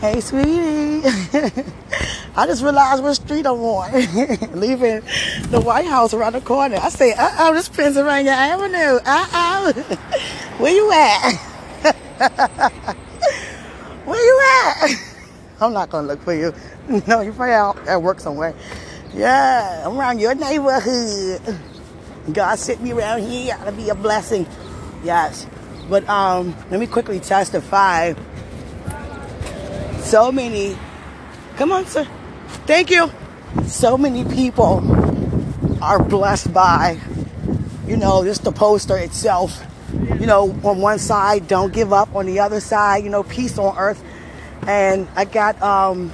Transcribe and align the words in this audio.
Hey, 0.00 0.20
sweetie. 0.20 1.00
I 2.36 2.44
just 2.46 2.62
realized 2.62 3.02
what 3.02 3.14
street 3.14 3.46
I'm 3.46 3.58
on. 3.60 3.92
Leaving 4.60 5.00
the 5.50 5.58
White 5.58 5.86
House 5.86 6.12
around 6.12 6.34
the 6.34 6.42
corner. 6.42 6.76
I 6.76 6.90
say, 6.90 7.14
uh 7.14 7.30
oh, 7.38 7.54
this 7.54 7.70
Pennsylvania 7.70 8.32
Avenue. 8.32 9.00
Uh 9.06 9.26
oh. 9.32 9.72
Where 10.58 10.72
you 10.74 10.92
at? 10.92 11.36
Where 14.04 14.22
you 14.22 14.42
at? 14.66 14.90
I'm 15.62 15.72
not 15.72 15.88
gonna 15.88 16.08
look 16.08 16.22
for 16.22 16.34
you. 16.34 16.52
No, 17.06 17.22
you're 17.22 17.32
probably 17.32 17.54
out 17.54 17.88
at 17.88 18.02
work 18.02 18.20
somewhere. 18.20 18.54
Yeah, 19.14 19.84
I'm 19.86 19.98
around 19.98 20.18
your 20.18 20.34
neighborhood. 20.34 21.40
God 22.34 22.58
sent 22.58 22.82
me 22.82 22.92
around 22.92 23.22
here 23.22 23.56
to 23.64 23.72
be 23.72 23.88
a 23.88 23.94
blessing. 23.94 24.46
Yes. 25.02 25.46
But 25.88 26.06
um, 26.06 26.54
let 26.70 26.80
me 26.80 26.86
quickly 26.86 27.18
testify. 27.18 28.12
So 30.06 30.30
many, 30.30 30.78
come 31.56 31.72
on, 31.72 31.84
sir. 31.86 32.06
Thank 32.64 32.92
you. 32.92 33.10
So 33.64 33.98
many 33.98 34.24
people 34.24 34.80
are 35.82 36.00
blessed 36.00 36.54
by, 36.54 37.00
you 37.88 37.96
know, 37.96 38.22
just 38.22 38.44
the 38.44 38.52
poster 38.52 38.96
itself. 38.96 39.60
You 39.92 40.26
know, 40.26 40.56
on 40.62 40.80
one 40.80 41.00
side, 41.00 41.48
don't 41.48 41.72
give 41.72 41.92
up. 41.92 42.14
On 42.14 42.24
the 42.24 42.38
other 42.38 42.60
side, 42.60 43.02
you 43.02 43.10
know, 43.10 43.24
peace 43.24 43.58
on 43.58 43.76
earth. 43.76 44.00
And 44.68 45.08
I 45.16 45.24
got 45.24 45.60
um, 45.60 46.12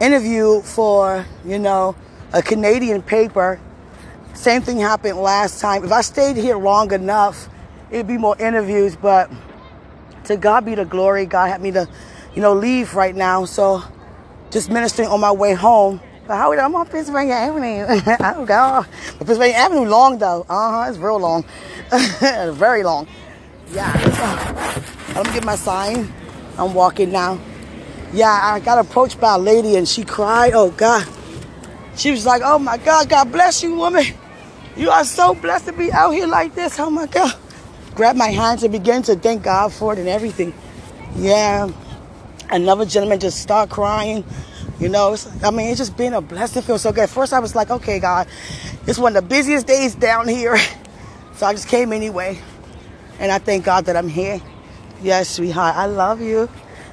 interview 0.00 0.62
for, 0.62 1.26
you 1.44 1.58
know, 1.58 1.96
a 2.32 2.42
Canadian 2.42 3.02
paper. 3.02 3.58
Same 4.34 4.62
thing 4.62 4.78
happened 4.78 5.18
last 5.18 5.60
time. 5.60 5.82
If 5.84 5.90
I 5.90 6.02
stayed 6.02 6.36
here 6.36 6.56
long 6.56 6.92
enough, 6.92 7.48
it'd 7.90 8.06
be 8.06 8.18
more 8.18 8.40
interviews. 8.40 8.94
But 8.94 9.32
to 10.26 10.36
God 10.36 10.64
be 10.64 10.76
the 10.76 10.84
glory. 10.84 11.26
God 11.26 11.48
had 11.48 11.60
me 11.60 11.72
to, 11.72 11.88
you 12.34 12.42
know, 12.42 12.54
leave 12.54 12.94
right 12.94 13.14
now. 13.14 13.44
So 13.44 13.82
just 14.50 14.70
ministering 14.70 15.08
on 15.08 15.20
my 15.20 15.32
way 15.32 15.54
home. 15.54 16.00
But 16.26 16.36
how 16.36 16.52
I'm 16.52 16.74
on 16.74 16.86
Pennsylvania 16.86 17.34
Avenue. 17.34 17.84
oh 18.20 18.46
God. 18.46 18.86
But 19.18 19.26
Pennsylvania 19.26 19.56
Avenue 19.56 19.88
long 19.88 20.18
though. 20.18 20.46
Uh-huh. 20.48 20.88
It's 20.88 20.98
real 20.98 21.18
long. 21.18 21.44
Very 22.54 22.82
long. 22.82 23.06
Yeah. 23.72 23.92
Me 25.16 25.32
get 25.32 25.44
my 25.44 25.56
sign. 25.56 26.12
I'm 26.56 26.72
walking 26.74 27.12
now. 27.12 27.38
Yeah, 28.12 28.40
I 28.42 28.60
got 28.60 28.78
approached 28.78 29.20
by 29.20 29.34
a 29.34 29.38
lady 29.38 29.76
and 29.76 29.88
she 29.88 30.04
cried. 30.04 30.52
Oh 30.54 30.70
God. 30.70 31.06
She 31.96 32.10
was 32.10 32.24
like, 32.24 32.42
Oh 32.44 32.58
my 32.58 32.78
God, 32.78 33.08
God 33.08 33.30
bless 33.30 33.62
you, 33.62 33.74
woman. 33.74 34.04
You 34.76 34.90
are 34.90 35.04
so 35.04 35.34
blessed 35.34 35.66
to 35.66 35.72
be 35.72 35.92
out 35.92 36.10
here 36.10 36.26
like 36.26 36.54
this. 36.54 36.78
Oh 36.80 36.90
my 36.90 37.06
God. 37.06 37.34
Grab 37.94 38.16
my 38.16 38.28
hands 38.28 38.62
and 38.62 38.72
begin 38.72 39.02
to 39.04 39.14
thank 39.14 39.42
God 39.42 39.72
for 39.72 39.92
it 39.92 39.98
and 39.98 40.08
everything. 40.08 40.54
Yeah. 41.16 41.70
Another 42.50 42.84
gentleman 42.84 43.20
just 43.20 43.40
start 43.40 43.70
crying. 43.70 44.24
You 44.80 44.88
know, 44.88 45.16
I 45.42 45.50
mean, 45.50 45.70
it's 45.70 45.78
just 45.78 45.96
been 45.96 46.14
a 46.14 46.20
blessing. 46.20 46.62
Feel 46.62 46.78
so 46.78 46.92
good. 46.92 47.08
First, 47.08 47.32
I 47.32 47.38
was 47.40 47.54
like, 47.54 47.70
okay, 47.70 48.00
God, 48.00 48.26
it's 48.86 48.98
one 48.98 49.16
of 49.16 49.22
the 49.22 49.28
busiest 49.28 49.66
days 49.66 49.94
down 49.94 50.28
here. 50.28 50.56
So 51.36 51.46
I 51.46 51.52
just 51.52 51.66
came 51.66 51.92
anyway. 51.92 52.38
And 53.18 53.32
I 53.32 53.38
thank 53.38 53.64
God 53.64 53.86
that 53.86 53.96
I'm 53.96 54.08
here. 54.08 54.40
Yes, 55.02 55.28
sweetheart, 55.28 55.74
I 55.74 55.86
love 55.86 56.20
you. 56.20 56.48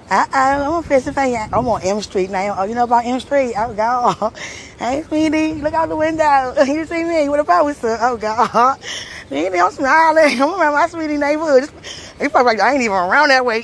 I, 0.10 0.28
I, 0.34 0.56
I'm 0.56 0.72
on 0.74 0.84
Pennsylvania. 0.84 1.48
I'm 1.54 1.68
on 1.70 1.82
M 1.84 2.02
Street 2.02 2.30
now. 2.30 2.56
Oh, 2.58 2.64
you 2.66 2.76
know 2.76 2.84
about 2.84 3.06
M 3.06 3.20
Street? 3.20 3.54
Oh, 3.58 3.74
God. 3.74 4.34
Hey, 4.80 5.04
sweetie, 5.04 5.62
look 5.62 5.76
out 5.76 5.90
the 5.90 5.96
window. 5.96 6.56
You 6.66 6.86
see 6.88 7.04
me 7.04 7.30
What 7.30 7.40
about 7.40 7.62
a 7.62 7.64
poster. 7.66 7.98
Oh, 8.02 8.18
God. 8.18 8.80
Sweetie, 9.28 9.60
I'm 9.60 9.72
smiling. 9.72 10.42
I'm 10.42 10.60
around 10.60 10.74
my 10.74 10.88
sweetie 10.88 11.18
neighborhood. 11.18 11.70
You 12.20 12.30
probably 12.30 12.54
like, 12.54 12.60
I 12.60 12.74
ain't 12.74 12.82
even 12.82 12.98
around 12.98 13.30
that 13.30 13.46
way. 13.46 13.64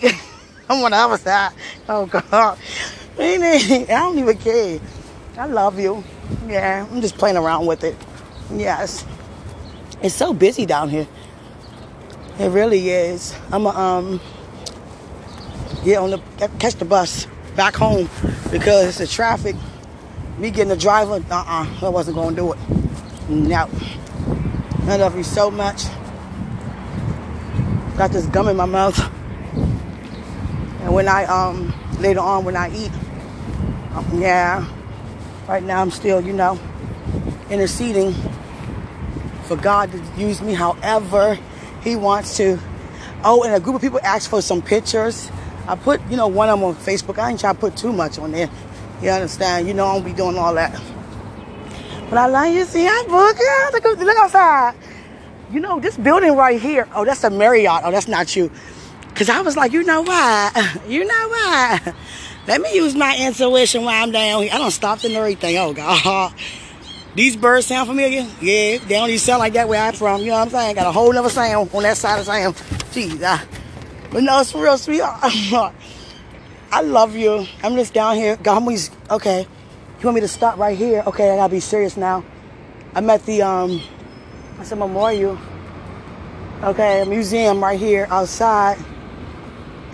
I'm 0.69 0.83
on 0.83 0.91
the 0.91 0.97
other 0.97 1.17
side. 1.17 1.53
Oh, 1.87 2.05
God. 2.05 2.23
I 3.19 3.85
don't 3.87 4.17
even 4.17 4.37
care. 4.37 4.79
I 5.37 5.45
love 5.45 5.79
you. 5.79 6.03
Yeah, 6.47 6.85
I'm 6.89 7.01
just 7.01 7.17
playing 7.17 7.37
around 7.37 7.65
with 7.65 7.83
it. 7.83 7.95
Yes. 8.53 9.05
It's 10.01 10.16
so 10.16 10.33
busy 10.33 10.66
down 10.66 10.89
here. 10.89 11.07
It 12.39 12.50
really 12.50 12.89
is. 12.89 13.35
I'm 13.51 13.66
a, 13.66 13.69
um, 13.69 14.22
get 15.83 15.97
on 15.97 16.11
the 16.11 16.19
catch 16.59 16.75
the 16.75 16.85
bus 16.85 17.27
back 17.56 17.75
home 17.75 18.09
because 18.51 18.97
the 18.97 19.07
traffic. 19.07 19.56
Me 20.38 20.51
getting 20.51 20.69
the 20.69 20.77
driver, 20.77 21.13
uh-uh, 21.13 21.67
I 21.81 21.89
wasn't 21.89 22.16
gonna 22.16 22.35
do 22.35 22.53
it. 22.53 22.59
No. 23.27 23.67
I 24.83 24.97
love 24.97 25.17
you 25.17 25.23
so 25.23 25.50
much. 25.50 25.85
Got 27.97 28.11
this 28.11 28.27
gum 28.27 28.47
in 28.47 28.56
my 28.56 28.66
mouth. 28.66 29.16
And 30.81 30.93
when 30.93 31.07
I 31.07 31.25
um 31.25 31.73
later 31.99 32.19
on 32.19 32.45
when 32.45 32.55
I 32.55 32.69
eat, 32.75 32.91
um, 33.93 34.21
yeah. 34.21 34.67
Right 35.47 35.63
now 35.63 35.81
I'm 35.81 35.91
still, 35.91 36.19
you 36.21 36.33
know, 36.33 36.59
interceding 37.49 38.13
for 39.43 39.55
God 39.55 39.91
to 39.91 40.03
use 40.17 40.41
me 40.41 40.53
however 40.53 41.39
He 41.81 41.95
wants 41.95 42.38
to. 42.38 42.59
Oh, 43.23 43.43
and 43.43 43.53
a 43.53 43.59
group 43.59 43.75
of 43.75 43.81
people 43.81 43.99
asked 44.03 44.29
for 44.29 44.41
some 44.41 44.61
pictures. 44.61 45.31
I 45.67 45.75
put, 45.75 46.01
you 46.09 46.15
know, 46.17 46.27
one 46.27 46.49
of 46.49 46.59
them 46.59 46.67
on 46.67 46.75
Facebook. 46.75 47.17
I 47.17 47.29
ain't 47.29 47.39
trying 47.39 47.55
to 47.55 47.59
put 47.59 47.75
too 47.75 47.91
much 47.91 48.19
on 48.19 48.31
there. 48.31 48.49
You 49.01 49.09
understand? 49.09 49.67
You 49.67 49.73
know, 49.73 49.85
I 49.85 49.95
don't 49.95 50.05
be 50.05 50.13
doing 50.13 50.38
all 50.38 50.53
that. 50.55 50.71
But 52.09 52.19
I 52.19 52.27
like 52.27 52.53
you 52.53 52.63
see, 52.65 52.88
I 52.88 53.03
book. 53.07 53.83
Look, 53.83 53.99
look 53.99 54.17
outside. 54.17 54.75
You 55.51 55.59
know, 55.59 55.79
this 55.79 55.97
building 55.97 56.35
right 56.35 56.59
here. 56.59 56.88
Oh, 56.95 57.05
that's 57.05 57.23
a 57.23 57.29
Marriott. 57.29 57.81
Oh, 57.83 57.91
that's 57.91 58.07
not 58.07 58.35
you. 58.35 58.51
Because 59.17 59.29
I 59.29 59.41
was 59.41 59.57
like, 59.57 59.72
you 59.72 59.81
know 59.81 60.03
why? 60.03 60.51
You 60.88 61.03
know 61.03 61.28
why? 61.28 61.94
Let 62.47 62.61
me 62.61 62.75
use 62.75 62.94
my 62.94 63.17
intuition 63.19 63.83
while 63.83 64.03
I'm 64.03 64.11
down 64.11 64.44
here. 64.44 64.51
I 64.53 64.59
don't 64.59 64.69
stop 64.69 65.03
and 65.03 65.16
everything. 65.16 65.57
Oh, 65.57 65.73
God. 65.73 66.31
These 67.16 67.35
birds 67.35 67.66
sound 67.66 67.88
familiar? 67.88 68.27
Yeah, 68.39 68.77
they 68.77 68.89
don't 68.89 69.09
even 69.09 69.17
sound 69.17 69.39
like 69.39 69.53
that 69.53 69.67
where 69.67 69.81
I'm 69.81 69.95
from. 69.95 70.22
You 70.22 70.27
know 70.27 70.33
what 70.33 70.41
I'm 70.44 70.50
saying? 70.51 70.75
Got 70.75 70.85
a 70.85 70.91
whole 70.91 71.17
other 71.17 71.29
sound 71.31 71.72
on 71.73 71.81
that 71.81 71.97
side 71.97 72.19
of 72.19 72.27
sound. 72.27 72.56
Jeez, 72.94 73.23
I, 73.23 73.44
but 74.11 74.22
no, 74.22 74.39
it's 74.39 74.53
real 74.53 74.77
sweet. 74.77 75.01
I 75.03 75.72
love 76.83 77.16
you. 77.16 77.47
I'm 77.63 77.75
just 77.75 77.95
down 77.95 78.17
here. 78.17 78.38
God, 78.38 78.61
i 78.61 79.16
okay. 79.16 79.47
You 80.00 80.06
want 80.06 80.13
me 80.13 80.22
to 80.22 80.27
stop 80.27 80.59
right 80.59 80.77
here? 80.77 81.01
Okay, 81.07 81.31
I 81.31 81.38
gotta 81.38 81.51
be 81.51 81.59
serious 81.59 81.97
now. 81.97 82.23
I'm 82.94 83.09
at 83.09 83.25
the 83.25 83.41
um, 83.41 83.81
it's 84.59 84.72
a 84.72 84.75
memorial. 84.75 85.39
Okay, 86.61 87.01
a 87.01 87.06
museum 87.07 87.63
right 87.63 87.79
here 87.79 88.06
outside. 88.11 88.77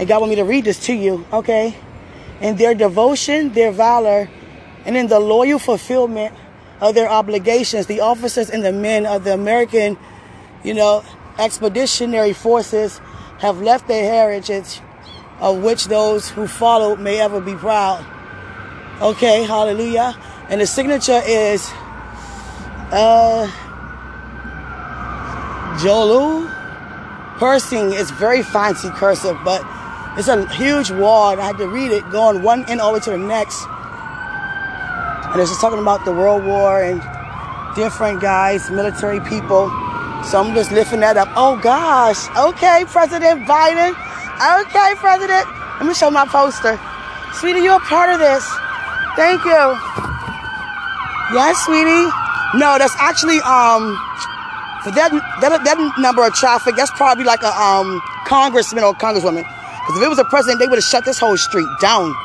And 0.03 0.09
God 0.09 0.19
want 0.19 0.31
me 0.31 0.36
to 0.36 0.44
read 0.44 0.66
this 0.66 0.86
to 0.88 0.94
you. 0.94 1.25
Okay, 1.31 1.74
in 2.41 2.58
their 2.58 2.75
devotion, 2.75 3.53
their 3.53 3.72
valor, 3.72 4.30
and 4.84 4.97
in 4.97 5.08
the 5.08 5.18
loyal 5.18 5.59
fulfillment 5.59 6.36
of 6.81 6.94
their 6.94 7.08
obligations, 7.08 7.86
the 7.86 8.02
officers 8.02 8.50
and 8.50 8.66
the 8.66 8.74
men 8.74 9.06
of 9.06 9.24
the 9.24 9.34
American, 9.34 9.97
you 10.62 10.74
know, 10.74 11.06
expeditionary 11.40 12.34
forces 12.34 13.00
have 13.40 13.62
left 13.62 13.88
their 13.88 14.03
heritage 14.03 14.81
of 15.40 15.63
which 15.63 15.86
those 15.86 16.30
who 16.30 16.47
follow 16.47 16.97
may 16.97 17.22
ever 17.22 17.40
be 17.40 17.56
proud. 17.56 18.06
Okay, 19.02 19.44
hallelujah. 19.44 20.18
And 20.50 20.59
the 20.59 20.68
signature 20.68 21.22
is 21.25 21.72
uh 22.92 23.50
Jolu 25.80 26.53
Pershing. 27.38 27.94
It's 27.94 28.12
very 28.12 28.44
fancy 28.44 28.90
cursive, 28.90 29.38
but 29.46 29.66
it's 30.18 30.28
a 30.28 30.47
huge 30.53 30.91
wall. 30.91 31.31
And 31.31 31.41
I 31.41 31.47
had 31.47 31.57
to 31.57 31.68
read 31.68 31.91
it 31.91 32.09
going 32.12 32.41
one 32.41 32.66
end 32.69 32.81
all 32.81 32.91
the 32.91 33.00
way 33.00 33.00
to 33.01 33.12
the 33.12 33.18
next. 33.18 33.66
And 35.34 35.41
it's 35.41 35.50
just 35.50 35.62
talking 35.62 35.79
about 35.79 36.06
the 36.06 36.13
World 36.13 36.46
War 36.46 36.81
and 36.84 37.01
different 37.75 38.22
guys, 38.22 38.69
military 38.69 39.19
people. 39.22 39.69
So 40.29 40.40
I'm 40.40 40.53
just 40.53 40.72
lifting 40.72 41.01
that 41.01 41.18
up. 41.18 41.29
Oh 41.35 41.57
gosh. 41.57 42.29
Okay, 42.38 42.85
President 42.88 43.46
Biden. 43.46 43.91
Okay, 44.38 44.94
President. 44.96 45.46
Let 45.79 45.85
me 45.88 45.94
show 45.94 46.12
my 46.12 46.25
poster. 46.25 46.80
Sweetie, 47.34 47.59
you're 47.62 47.77
a 47.77 47.80
part 47.80 48.10
of 48.10 48.19
this. 48.19 48.45
Thank 49.15 49.44
you. 49.44 49.63
Yes, 51.33 51.57
sweetie. 51.65 52.07
No, 52.54 52.77
that's 52.77 52.95
actually 53.00 53.42
um 53.42 53.98
for 54.86 54.92
that 54.94 55.10
that 55.42 55.63
that 55.65 55.77
number 55.98 56.25
of 56.25 56.33
traffic. 56.33 56.75
That's 56.75 56.92
probably 56.92 57.24
like 57.25 57.42
a 57.42 57.51
um 57.57 58.01
congressman 58.25 58.83
or 58.83 58.94
congresswoman. 58.94 59.50
Because 59.83 59.97
if 59.97 60.03
it 60.06 60.09
was 60.09 60.19
a 60.19 60.25
president, 60.25 60.59
they 60.59 60.68
would 60.68 60.77
have 60.77 60.83
shut 60.83 61.03
this 61.03 61.19
whole 61.19 61.35
street 61.35 61.68
down. 61.81 62.15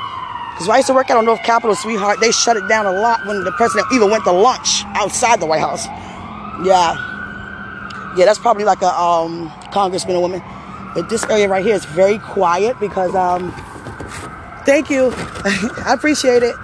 Because 0.55 0.69
I 0.69 0.77
used 0.77 0.87
to 0.89 0.95
work 0.95 1.11
out 1.11 1.17
on 1.17 1.25
North 1.25 1.43
Capitol, 1.43 1.75
sweetheart, 1.75 2.21
they 2.21 2.31
shut 2.31 2.57
it 2.57 2.69
down 2.69 2.87
a 2.87 2.93
lot 2.93 3.25
when 3.27 3.43
the 3.43 3.53
president 3.53 3.87
even 3.93 4.11
went 4.11 4.25
to 4.25 4.33
lunch 4.33 4.85
outside 4.95 5.41
the 5.41 5.47
White 5.47 5.61
House. 5.61 5.87
Yeah. 6.65 6.95
Yeah, 8.17 8.25
that's 8.25 8.39
probably 8.39 8.65
like 8.65 8.83
a 8.83 8.93
um, 9.01 9.53
congressman 9.73 10.17
or 10.17 10.23
woman. 10.23 10.43
But 10.95 11.09
this 11.09 11.25
area 11.25 11.49
right 11.49 11.65
here 11.65 11.75
is 11.75 11.85
very 11.85 12.19
quiet 12.19 12.79
because, 12.81 13.15
um, 13.15 13.53
thank 14.65 14.91
you. 14.91 15.13
I 15.15 15.95
appreciate 15.95 16.43
it. 16.43 16.55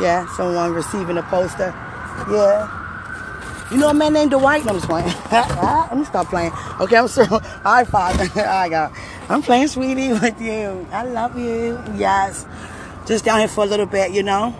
Yeah, 0.00 0.26
someone 0.36 0.72
receiving 0.72 1.18
a 1.18 1.22
poster. 1.24 1.74
Yeah. 2.30 2.76
You 3.70 3.78
know 3.78 3.88
a 3.88 3.94
man 3.94 4.12
named 4.12 4.32
Dwight? 4.32 4.64
No, 4.64 4.70
I'm 4.72 4.76
just 4.78 4.88
playing. 4.88 5.06
Let 5.30 5.96
me 5.96 6.04
stop 6.04 6.26
playing. 6.28 6.52
Okay, 6.80 6.96
I'm 6.96 7.06
sorry. 7.08 7.28
High 7.62 7.84
five. 7.84 8.36
I 8.36 8.68
got. 8.68 8.92
I'm 9.30 9.42
playing 9.42 9.68
sweetie 9.68 10.12
with 10.12 10.40
you. 10.40 10.88
I 10.90 11.04
love 11.04 11.38
you. 11.38 11.80
Yes. 11.96 12.44
just 13.06 13.24
down 13.24 13.38
here 13.38 13.46
for 13.46 13.62
a 13.62 13.66
little 13.66 13.86
bit, 13.86 14.10
you 14.10 14.24
know. 14.24 14.54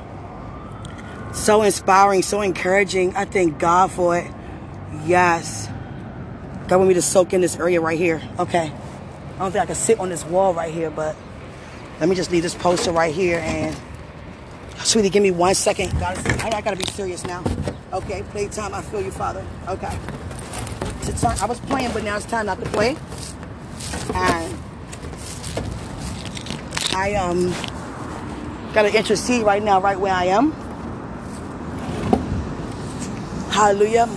So 1.32 1.62
inspiring, 1.62 2.22
so 2.22 2.40
encouraging. 2.40 3.16
I 3.16 3.24
thank 3.24 3.58
God 3.58 3.90
for 3.90 4.16
it. 4.16 4.30
Yes. 5.04 5.68
God 6.68 6.76
want 6.76 6.86
me 6.88 6.94
to 6.94 7.02
soak 7.02 7.32
in 7.32 7.40
this 7.40 7.56
area 7.56 7.80
right 7.80 7.98
here. 7.98 8.22
Okay. 8.38 8.72
I 9.34 9.38
don't 9.38 9.50
think 9.50 9.62
I 9.62 9.66
can 9.66 9.74
sit 9.74 9.98
on 9.98 10.08
this 10.08 10.24
wall 10.24 10.54
right 10.54 10.72
here, 10.72 10.90
but 10.90 11.16
let 11.98 12.08
me 12.08 12.14
just 12.14 12.30
leave 12.30 12.44
this 12.44 12.54
poster 12.54 12.92
right 12.92 13.12
here 13.12 13.40
and 13.40 13.76
sweetie, 14.84 15.10
give 15.10 15.22
me 15.22 15.32
one 15.32 15.56
second. 15.56 15.90
God, 15.98 16.16
I, 16.44 16.60
gotta 16.60 16.76
be 16.76 16.86
serious 16.92 17.24
now. 17.24 17.42
Okay, 17.92 18.22
playtime. 18.30 18.72
I 18.72 18.82
feel 18.82 19.00
you, 19.00 19.10
Father. 19.10 19.44
Okay. 19.66 19.98
I 21.40 21.46
was 21.46 21.58
playing, 21.60 21.92
but 21.92 22.04
now 22.04 22.16
it's 22.16 22.26
time 22.26 22.46
not 22.46 22.60
to 22.60 22.66
play. 22.70 22.96
And 24.14 24.59
I 26.94 27.14
um 27.14 27.54
gotta 28.72 28.96
intercede 28.96 29.44
right 29.44 29.62
now, 29.62 29.80
right 29.80 29.98
where 29.98 30.12
I 30.12 30.24
am. 30.24 30.52
Hallelujah. 33.50 34.08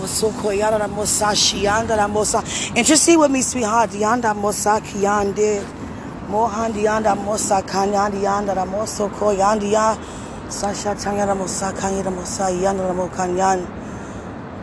Intercede 2.75 3.19
with 3.19 3.31
me, 3.31 3.41
sweetheart. 3.41 3.89
Dianda 3.91 4.33
mosa 4.33 4.79
kiyande. 4.81 5.63
Mohandianda 6.29 7.15
mosa 7.15 7.61
kanyandianda 7.61 8.55
ramoso 8.55 9.09
koyandia. 9.09 9.97
Sasha 10.49 10.95
tanyara 10.95 11.35
mosa 11.35 11.73
kanyara 11.73 12.11
mosa 12.11 12.49
yanda 12.49 12.95
mo 12.95 13.07
kanyan. 13.09 13.67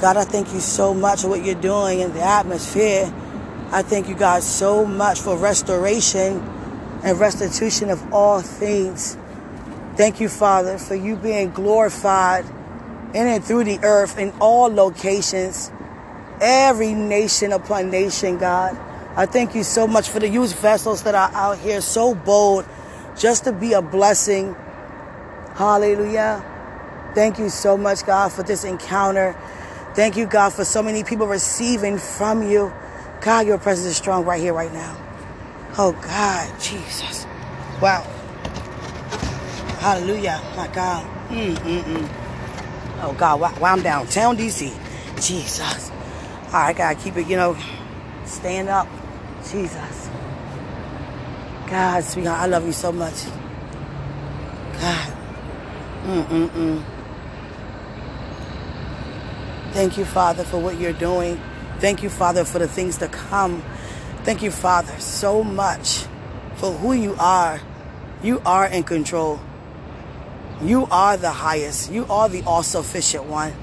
God, 0.00 0.16
I 0.16 0.24
thank 0.24 0.52
you 0.52 0.60
so 0.60 0.94
much 0.94 1.22
for 1.22 1.28
what 1.28 1.44
you're 1.44 1.54
doing 1.54 2.00
in 2.00 2.12
the 2.12 2.22
atmosphere. 2.22 3.12
I 3.70 3.82
thank 3.82 4.08
you, 4.08 4.14
God, 4.14 4.42
so 4.42 4.84
much 4.84 5.20
for 5.20 5.36
restoration 5.36 6.42
and 7.02 7.19
restitution 7.19 7.91
of 7.91 8.12
all 8.12 8.41
things. 8.41 9.17
Thank 9.97 10.20
you, 10.20 10.29
Father, 10.29 10.79
for 10.79 10.94
you 10.94 11.17
being 11.17 11.50
glorified 11.50 12.44
in 13.14 13.26
and 13.26 13.44
through 13.44 13.64
the 13.64 13.79
earth 13.82 14.19
in 14.19 14.32
all 14.41 14.73
locations, 14.73 15.70
every 16.41 16.93
nation 16.94 17.52
upon 17.52 17.91
nation, 17.91 18.38
God. 18.38 18.79
I 19.17 19.26
thank 19.26 19.55
you 19.55 19.64
so 19.64 19.87
much 19.87 20.08
for 20.08 20.20
the 20.20 20.29
used 20.29 20.56
vessels 20.56 21.02
that 21.02 21.14
are 21.14 21.31
out 21.32 21.58
here 21.58 21.81
so 21.81 22.14
bold 22.14 22.64
just 23.19 23.44
to 23.44 23.52
be 23.52 23.73
a 23.73 23.82
blessing. 23.82 24.55
Hallelujah. 25.55 26.44
Thank 27.14 27.38
you 27.38 27.49
so 27.49 27.76
much, 27.76 28.06
God, 28.06 28.32
for 28.32 28.44
this 28.44 28.62
encounter. 28.64 29.37
Thank 29.94 30.17
you, 30.17 30.26
God, 30.26 30.50
for 30.52 30.64
so 30.64 30.82
many 30.82 31.02
people 31.02 31.26
receiving 31.26 31.99
from 31.99 32.49
you. 32.49 32.73
God, 33.20 33.47
your 33.47 33.58
presence 33.58 33.88
is 33.88 33.97
strong 33.97 34.25
right 34.25 34.41
here, 34.41 34.55
right 34.55 34.73
now. 34.73 35.09
Oh, 35.82 35.92
God, 35.92 36.60
Jesus. 36.60 37.24
Wow. 37.80 38.02
Hallelujah. 39.80 40.38
My 40.54 40.68
God. 40.68 41.06
Mm-mm-mm. 41.30 42.08
Oh 43.02 43.14
God, 43.14 43.40
wow, 43.40 43.54
I'm 43.62 43.80
downtown 43.80 44.36
DC. 44.36 44.70
Jesus. 45.22 45.90
All 46.48 46.52
right, 46.52 46.76
gotta 46.76 46.98
keep 46.98 47.16
it, 47.16 47.26
you 47.28 47.36
know, 47.36 47.56
stand 48.26 48.68
up. 48.68 48.88
Jesus. 49.50 50.10
God, 51.66 52.04
sweetheart, 52.04 52.40
I 52.40 52.46
love 52.46 52.66
you 52.66 52.72
so 52.72 52.92
much. 52.92 53.24
God. 54.74 55.16
Mm-mm-mm. 56.04 56.84
Thank 59.72 59.96
you, 59.96 60.04
Father, 60.04 60.44
for 60.44 60.58
what 60.58 60.78
you're 60.78 60.92
doing. 60.92 61.40
Thank 61.78 62.02
you, 62.02 62.10
Father, 62.10 62.44
for 62.44 62.58
the 62.58 62.68
things 62.68 62.98
to 62.98 63.08
come. 63.08 63.62
Thank 64.22 64.43
you, 64.43 64.50
Father, 64.50 64.99
so 65.00 65.43
much 65.43 66.05
for 66.56 66.72
who 66.72 66.93
you 66.93 67.17
are. 67.19 67.58
You 68.22 68.43
are 68.44 68.67
in 68.67 68.82
control. 68.82 69.40
You 70.62 70.87
are 70.90 71.17
the 71.17 71.31
highest. 71.31 71.90
You 71.90 72.05
are 72.11 72.28
the 72.28 72.43
all 72.43 72.62
sufficient 72.62 73.25
one. 73.25 73.55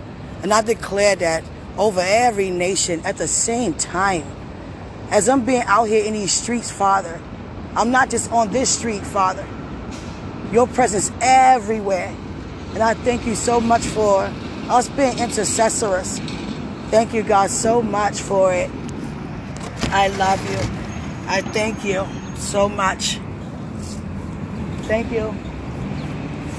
And 0.41 0.51
I 0.51 0.61
declare 0.61 1.15
that 1.17 1.43
over 1.77 2.01
every 2.03 2.49
nation 2.49 3.01
at 3.05 3.17
the 3.17 3.27
same 3.27 3.75
time. 3.75 4.25
As 5.11 5.29
I'm 5.29 5.45
being 5.45 5.61
out 5.67 5.85
here 5.85 6.03
in 6.03 6.13
these 6.13 6.33
streets, 6.33 6.71
Father, 6.71 7.21
I'm 7.75 7.91
not 7.91 8.09
just 8.09 8.31
on 8.31 8.51
this 8.51 8.75
street, 8.75 9.05
Father. 9.05 9.47
Your 10.51 10.65
presence 10.65 11.11
everywhere. 11.21 12.15
And 12.73 12.81
I 12.81 12.95
thank 12.95 13.27
you 13.27 13.35
so 13.35 13.61
much 13.61 13.85
for 13.85 14.23
us 14.69 14.89
being 14.89 15.19
intercessors. 15.19 16.17
Thank 16.89 17.13
you, 17.13 17.21
God, 17.21 17.51
so 17.51 17.83
much 17.83 18.21
for 18.21 18.51
it. 18.51 18.71
I 19.91 20.07
love 20.07 20.41
you. 20.49 20.59
I 21.27 21.41
thank 21.41 21.83
you 21.83 22.05
so 22.35 22.69
much. 22.69 23.19
Thank 24.83 25.11
you. 25.11 25.33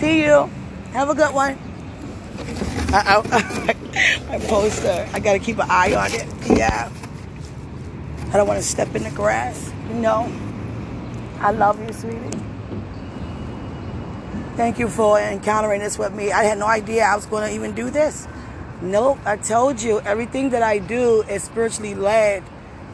See 0.00 0.22
you. 0.22 0.50
Have 0.92 1.10
a 1.10 1.14
good 1.14 1.34
one. 1.34 1.58
Uh-oh. 2.92 3.22
My 4.28 4.38
poster. 4.46 5.08
I 5.12 5.20
got 5.20 5.34
to 5.34 5.38
keep 5.38 5.58
an 5.58 5.66
eye 5.68 5.94
on 5.94 6.12
it. 6.12 6.26
Yeah. 6.58 6.90
I 8.30 8.36
don't 8.36 8.46
want 8.46 8.60
to 8.60 8.66
step 8.66 8.94
in 8.94 9.02
the 9.02 9.10
grass. 9.10 9.72
No. 9.92 10.30
I 11.40 11.50
love 11.50 11.80
you, 11.80 11.92
sweetie. 11.92 12.38
Thank 14.56 14.78
you 14.78 14.88
for 14.88 15.20
encountering 15.20 15.80
this 15.80 15.98
with 15.98 16.12
me. 16.12 16.32
I 16.32 16.44
had 16.44 16.58
no 16.58 16.66
idea 16.66 17.04
I 17.04 17.14
was 17.14 17.26
to 17.26 17.54
even 17.54 17.74
do 17.74 17.90
this. 17.90 18.26
Nope. 18.82 19.18
I 19.24 19.36
told 19.36 19.80
you 19.80 20.00
everything 20.00 20.50
that 20.50 20.62
I 20.62 20.78
do 20.78 21.22
is 21.22 21.44
spiritually 21.44 21.94
led. 21.94 22.42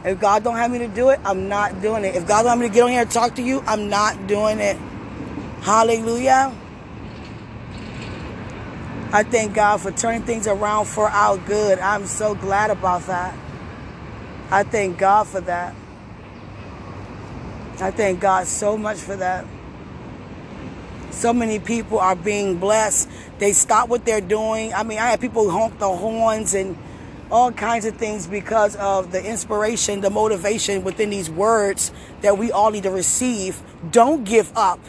If 0.04 0.20
God 0.20 0.44
don't 0.44 0.56
have 0.56 0.70
me 0.70 0.78
to 0.78 0.88
do 0.88 1.08
it, 1.08 1.20
I'm 1.24 1.48
not 1.48 1.80
doing 1.80 2.04
it. 2.04 2.14
If 2.14 2.26
God 2.26 2.42
don't 2.42 2.50
have 2.50 2.58
me 2.58 2.68
to 2.68 2.74
get 2.74 2.82
on 2.82 2.90
here 2.90 3.00
and 3.02 3.10
talk 3.10 3.36
to 3.36 3.42
you, 3.42 3.62
I'm 3.66 3.88
not 3.88 4.26
doing 4.26 4.58
it. 4.60 4.76
Hallelujah. 5.62 6.52
I 9.12 9.22
thank 9.22 9.54
God 9.54 9.80
for 9.80 9.92
turning 9.92 10.22
things 10.24 10.46
around 10.46 10.86
for 10.86 11.08
our 11.08 11.38
good. 11.38 11.78
I'm 11.78 12.04
so 12.06 12.34
glad 12.34 12.70
about 12.70 13.06
that. 13.06 13.34
I 14.50 14.62
thank 14.62 14.98
God 14.98 15.26
for 15.26 15.40
that. 15.40 15.74
I 17.80 17.90
thank 17.90 18.20
God 18.20 18.46
so 18.46 18.76
much 18.76 18.98
for 18.98 19.16
that. 19.16 19.46
So 21.10 21.32
many 21.32 21.58
people 21.60 21.98
are 21.98 22.16
being 22.16 22.58
blessed. 22.58 23.08
They 23.38 23.52
stop 23.52 23.88
what 23.88 24.04
they're 24.04 24.20
doing. 24.20 24.74
I 24.74 24.82
mean, 24.82 24.98
I 24.98 25.06
had 25.06 25.20
people 25.20 25.48
honk 25.50 25.78
the 25.78 25.88
horns 25.88 26.54
and 26.54 26.76
all 27.30 27.52
kinds 27.52 27.84
of 27.84 27.96
things 27.96 28.26
because 28.26 28.76
of 28.76 29.12
the 29.12 29.24
inspiration, 29.24 30.00
the 30.00 30.10
motivation 30.10 30.84
within 30.84 31.10
these 31.10 31.30
words 31.30 31.92
that 32.20 32.38
we 32.38 32.52
all 32.52 32.70
need 32.70 32.82
to 32.84 32.90
receive. 32.90 33.60
Don't 33.90 34.24
give 34.24 34.52
up. 34.56 34.80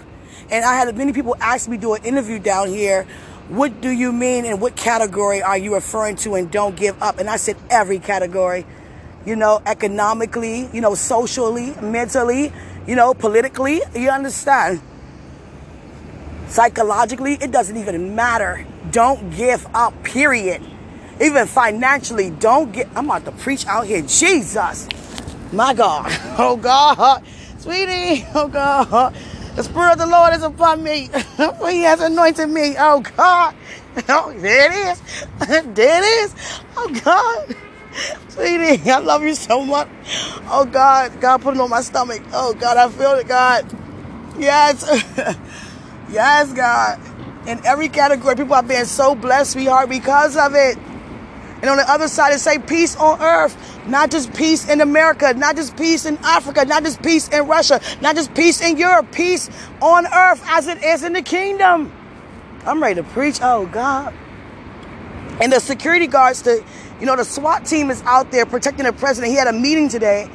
And 0.50 0.64
I 0.64 0.76
had 0.76 0.96
many 0.98 1.14
people 1.14 1.36
ask 1.40 1.68
me 1.68 1.78
do 1.78 1.94
an 1.94 2.04
interview 2.04 2.40
down 2.40 2.70
here 2.70 3.08
what 3.48 3.80
do 3.80 3.89
you 3.89 4.12
mean 4.12 4.46
and 4.46 4.60
what 4.60 4.75
category 4.75 5.42
are 5.42 5.58
you 5.58 5.75
referring 5.75 6.15
to 6.18 6.34
and 6.34 6.50
don't 6.50 6.75
give 6.75 7.01
up? 7.01 7.20
And 7.20 7.30
I 7.30 7.38
said 7.38 7.56
every 7.70 8.00
category, 8.00 8.65
you 9.24 9.36
know, 9.36 9.62
economically, 9.68 10.68
you 10.74 10.82
know, 10.82 10.96
socially, 10.96 11.75
mentally, 11.80 12.51
you 12.88 12.96
know, 12.96 13.13
politically, 13.13 13.82
you 13.96 14.10
understand? 14.10 14.82
Psychologically, 16.48 17.34
it 17.34 17.51
doesn't 17.51 17.77
even 17.77 18.15
matter. 18.15 18.65
Don't 18.92 19.36
give 19.36 19.68
up, 19.75 20.04
period. 20.04 20.63
Even 21.22 21.48
financially, 21.48 22.29
don't 22.29 22.72
get, 22.72 22.89
I'm 22.95 23.05
about 23.05 23.25
to 23.25 23.31
preach 23.31 23.65
out 23.67 23.88
here. 23.88 24.01
Jesus, 24.01 24.88
my 25.51 25.74
God, 25.74 26.05
oh 26.38 26.57
God, 26.57 27.24
sweetie, 27.60 28.25
oh 28.36 28.48
God. 28.48 29.15
The 29.55 29.63
Spirit 29.63 29.93
of 29.93 30.00
the 30.00 30.07
Lord 30.07 30.34
is 30.34 30.43
upon 30.43 30.84
me. 30.84 31.10
he 31.69 31.84
has 31.84 32.01
anointed 32.01 32.50
me. 32.50 32.75
Oh 32.77 33.00
God. 33.00 33.55
Oh, 34.10 34.34
there 34.39 34.69
it 34.69 34.91
is. 34.91 35.27
there 35.48 36.03
it 36.03 36.05
is. 36.25 36.36
Oh 36.75 36.89
God. 37.01 37.55
Sweetie, 38.27 38.91
I 38.91 39.00
love 39.00 39.24
you 39.24 39.34
so 39.34 39.63
much. 39.63 39.88
Oh 40.50 40.67
God. 40.69 41.22
God 41.22 41.41
put 41.41 41.55
it 41.55 41.62
on 41.62 41.69
my 41.69 41.79
stomach. 41.79 42.22
Oh 42.34 42.53
God, 42.53 42.75
I 42.75 42.89
feel 42.89 43.13
it, 43.13 43.29
God. 43.29 43.65
Yes. 44.38 44.84
yes, 46.12 46.51
God. 46.51 47.00
In 47.48 47.65
every 47.65 47.88
category, 47.88 48.36
people 48.36 48.55
are 48.55 48.62
being 48.62 48.84
so 48.84 49.15
blessed, 49.15 49.53
sweetheart, 49.53 49.88
because 49.88 50.36
of 50.36 50.53
it. 50.55 50.77
And 51.62 51.70
on 51.70 51.78
the 51.78 51.90
other 51.90 52.08
side, 52.08 52.34
it 52.34 52.40
say 52.40 52.60
peace 52.60 52.96
on 52.98 53.22
earth. 53.22 53.56
Not 53.88 54.12
just 54.12 54.34
peace 54.34 54.70
in 54.70 54.82
America, 54.82 55.34
not 55.34 55.56
just 55.56 55.78
peace 55.78 56.06
in 56.06 56.18
Africa, 56.24 56.66
not 56.66 56.84
just 56.84 57.02
peace 57.02 57.28
in 57.30 57.48
Russia, 57.48 57.80
not 58.02 58.16
just 58.16 58.34
peace 58.34 58.62
in 58.62 58.78
Europe, 58.78 59.12
peace 59.12 59.50
on 59.82 60.06
earth 60.08 60.42
as 60.48 60.68
it 60.68 60.84
is 60.84 61.04
in 61.04 61.14
the 61.14 61.22
kingdom. 61.22 61.92
I'm 62.66 62.82
ready 62.82 62.96
to 62.96 63.04
preach. 63.04 63.40
Oh 63.42 63.68
God. 63.68 64.14
And 65.40 65.52
the 65.52 65.60
security 65.60 66.08
guards, 66.08 66.42
the 66.42 66.64
you 67.00 67.06
know, 67.06 67.16
the 67.16 67.26
SWAT 67.26 67.66
team 67.66 67.92
is 67.92 68.02
out 68.04 68.32
there 68.32 68.46
protecting 68.46 68.86
the 68.86 68.94
president. 68.94 69.32
He 69.32 69.38
had 69.38 69.48
a 69.48 69.54
meeting 69.54 69.90
today, 69.90 70.30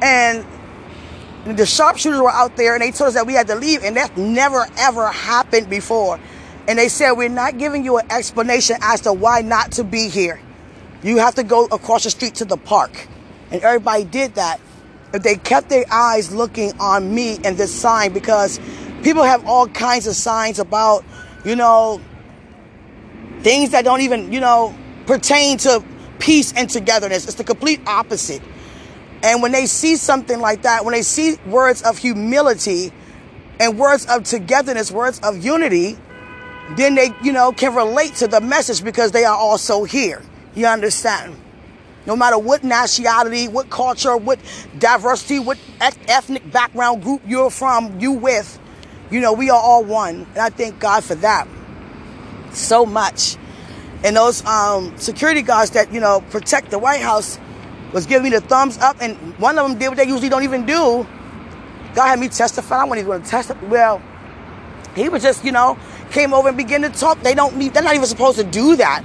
and 0.00 0.46
the 1.44 1.66
sharpshooters 1.66 2.20
were 2.20 2.30
out 2.30 2.56
there, 2.56 2.74
and 2.74 2.82
they 2.82 2.92
told 2.92 3.08
us 3.08 3.14
that 3.14 3.26
we 3.26 3.34
had 3.34 3.48
to 3.48 3.56
leave, 3.56 3.82
and 3.82 3.96
that 3.96 4.16
never 4.16 4.66
ever 4.78 5.08
happened 5.08 5.68
before. 5.68 6.20
And 6.68 6.78
they 6.78 6.88
said, 6.88 7.12
We're 7.12 7.28
not 7.28 7.58
giving 7.58 7.84
you 7.84 7.98
an 7.98 8.10
explanation 8.10 8.76
as 8.80 9.02
to 9.02 9.12
why 9.12 9.42
not 9.42 9.72
to 9.72 9.84
be 9.84 10.08
here. 10.08 10.40
You 11.04 11.18
have 11.18 11.36
to 11.36 11.44
go 11.44 11.66
across 11.66 12.02
the 12.02 12.10
street 12.10 12.34
to 12.36 12.44
the 12.44 12.56
park. 12.56 13.06
And 13.52 13.62
everybody 13.62 14.02
did 14.02 14.34
that. 14.34 14.60
They 15.12 15.36
kept 15.36 15.68
their 15.68 15.84
eyes 15.92 16.34
looking 16.34 16.72
on 16.80 17.14
me 17.14 17.38
and 17.44 17.56
this 17.56 17.72
sign, 17.72 18.12
because 18.12 18.58
People 19.04 19.22
have 19.22 19.46
all 19.46 19.68
kinds 19.68 20.06
of 20.06 20.16
signs 20.16 20.58
about, 20.58 21.04
you 21.44 21.56
know, 21.56 22.00
things 23.40 23.70
that 23.72 23.84
don't 23.84 24.00
even, 24.00 24.32
you 24.32 24.40
know, 24.40 24.74
pertain 25.04 25.58
to 25.58 25.84
peace 26.18 26.54
and 26.54 26.70
togetherness. 26.70 27.26
It's 27.26 27.34
the 27.34 27.44
complete 27.44 27.82
opposite. 27.86 28.40
And 29.22 29.42
when 29.42 29.52
they 29.52 29.66
see 29.66 29.96
something 29.96 30.40
like 30.40 30.62
that, 30.62 30.86
when 30.86 30.94
they 30.94 31.02
see 31.02 31.36
words 31.44 31.82
of 31.82 31.98
humility 31.98 32.92
and 33.60 33.78
words 33.78 34.06
of 34.06 34.24
togetherness, 34.24 34.90
words 34.90 35.20
of 35.20 35.44
unity, 35.44 35.98
then 36.70 36.94
they, 36.94 37.10
you 37.22 37.32
know, 37.32 37.52
can 37.52 37.74
relate 37.74 38.14
to 38.16 38.26
the 38.26 38.40
message 38.40 38.82
because 38.82 39.12
they 39.12 39.26
are 39.26 39.36
also 39.36 39.84
here. 39.84 40.22
You 40.54 40.66
understand? 40.66 41.40
No 42.06 42.16
matter 42.16 42.38
what 42.38 42.62
nationality, 42.62 43.48
what 43.48 43.70
culture, 43.70 44.16
what 44.16 44.38
diversity, 44.78 45.38
what 45.38 45.58
ethnic 45.80 46.50
background 46.52 47.02
group 47.02 47.22
you're 47.26 47.50
from, 47.50 47.98
you 47.98 48.12
with, 48.12 48.58
you 49.10 49.20
know, 49.20 49.32
we 49.32 49.50
are 49.50 49.60
all 49.60 49.84
one. 49.84 50.26
And 50.30 50.38
I 50.38 50.50
thank 50.50 50.78
God 50.78 51.02
for 51.02 51.14
that 51.16 51.48
so 52.52 52.84
much. 52.84 53.36
And 54.04 54.16
those 54.16 54.44
um, 54.44 54.96
security 54.98 55.40
guards 55.40 55.70
that, 55.70 55.92
you 55.92 56.00
know, 56.00 56.22
protect 56.30 56.70
the 56.70 56.78
White 56.78 57.00
House 57.00 57.38
was 57.92 58.06
giving 58.06 58.24
me 58.24 58.36
the 58.36 58.42
thumbs 58.42 58.76
up. 58.78 58.96
And 59.00 59.16
one 59.38 59.58
of 59.58 59.66
them 59.66 59.78
did 59.78 59.88
what 59.88 59.96
they 59.96 60.06
usually 60.06 60.28
don't 60.28 60.42
even 60.42 60.66
do. 60.66 61.06
God 61.94 62.06
had 62.06 62.18
me 62.18 62.28
testify. 62.28 62.82
I 62.82 62.84
wasn't 62.84 62.98
even 62.98 63.06
going 63.06 63.22
to 63.22 63.28
testify. 63.28 63.66
Well, 63.66 64.02
he 64.94 65.08
was 65.08 65.22
just, 65.22 65.44
you 65.44 65.52
know, 65.52 65.78
came 66.10 66.34
over 66.34 66.48
and 66.48 66.56
began 66.56 66.82
to 66.82 66.90
talk. 66.90 67.20
They 67.22 67.34
don't 67.34 67.56
need, 67.56 67.72
they're 67.72 67.82
not 67.82 67.94
even 67.94 68.06
supposed 68.06 68.36
to 68.38 68.44
do 68.44 68.76
that. 68.76 69.02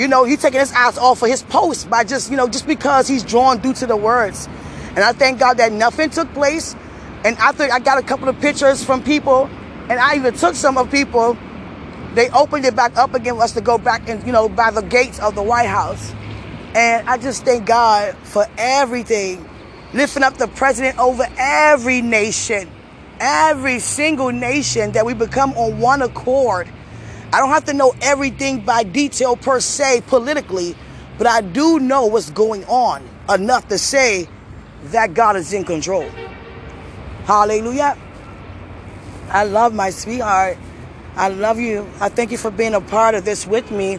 You 0.00 0.08
know, 0.08 0.24
he's 0.24 0.40
taking 0.40 0.60
his 0.60 0.72
eyes 0.72 0.96
off 0.96 1.22
of 1.22 1.28
his 1.28 1.42
post 1.42 1.90
by 1.90 2.04
just, 2.04 2.30
you 2.30 2.36
know, 2.38 2.48
just 2.48 2.66
because 2.66 3.06
he's 3.06 3.22
drawn 3.22 3.58
due 3.58 3.74
to 3.74 3.86
the 3.86 3.96
words. 3.96 4.48
And 4.96 5.00
I 5.00 5.12
thank 5.12 5.38
God 5.38 5.58
that 5.58 5.72
nothing 5.72 6.08
took 6.08 6.32
place. 6.32 6.74
And 7.22 7.36
after 7.36 7.64
I 7.64 7.80
got 7.80 7.98
a 7.98 8.02
couple 8.02 8.26
of 8.26 8.40
pictures 8.40 8.82
from 8.82 9.04
people, 9.04 9.50
and 9.90 10.00
I 10.00 10.16
even 10.16 10.32
took 10.32 10.54
some 10.54 10.78
of 10.78 10.90
people 10.90 11.36
they 12.14 12.28
opened 12.30 12.64
it 12.64 12.74
back 12.74 12.96
up 12.96 13.14
again 13.14 13.36
for 13.36 13.42
us 13.42 13.52
to 13.52 13.60
go 13.60 13.78
back 13.78 14.08
and, 14.08 14.24
you 14.26 14.32
know, 14.32 14.48
by 14.48 14.70
the 14.70 14.82
gates 14.82 15.20
of 15.20 15.34
the 15.34 15.42
White 15.42 15.68
House. 15.68 16.12
And 16.74 17.08
I 17.08 17.18
just 17.18 17.44
thank 17.44 17.66
God 17.66 18.16
for 18.24 18.46
everything. 18.58 19.48
Lifting 19.92 20.22
up 20.22 20.36
the 20.36 20.48
president 20.48 20.98
over 20.98 21.26
every 21.36 22.00
nation, 22.00 22.70
every 23.20 23.78
single 23.80 24.30
nation 24.30 24.92
that 24.92 25.04
we 25.04 25.14
become 25.14 25.52
on 25.52 25.78
one 25.78 26.02
accord. 26.02 26.68
I 27.32 27.38
don't 27.38 27.50
have 27.50 27.64
to 27.66 27.74
know 27.74 27.94
everything 28.02 28.60
by 28.60 28.82
detail 28.82 29.36
per 29.36 29.60
se 29.60 30.02
politically, 30.08 30.74
but 31.16 31.26
I 31.26 31.40
do 31.42 31.78
know 31.78 32.06
what's 32.06 32.30
going 32.30 32.64
on 32.64 33.08
enough 33.28 33.68
to 33.68 33.78
say 33.78 34.28
that 34.84 35.14
God 35.14 35.36
is 35.36 35.52
in 35.52 35.64
control. 35.64 36.08
Hallelujah. 37.24 37.96
I 39.28 39.44
love 39.44 39.72
my 39.72 39.90
sweetheart. 39.90 40.58
I 41.14 41.28
love 41.28 41.60
you. 41.60 41.88
I 42.00 42.08
thank 42.08 42.32
you 42.32 42.38
for 42.38 42.50
being 42.50 42.74
a 42.74 42.80
part 42.80 43.14
of 43.14 43.24
this 43.24 43.46
with 43.46 43.70
me 43.70 43.98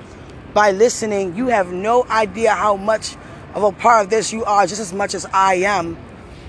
by 0.54 0.72
listening. 0.72 1.36
You 1.36 1.48
have 1.48 1.72
no 1.72 2.06
idea 2.10 2.52
how 2.52 2.76
much 2.76 3.16
of 3.54 3.64
a 3.64 3.72
part 3.72 4.04
of 4.04 4.10
this 4.10 4.34
you 4.34 4.44
are, 4.44 4.68
just 4.68 4.82
as 4.82 4.92
much 4.92 5.14
as 5.14 5.26
I 5.32 5.56
am. 5.56 5.98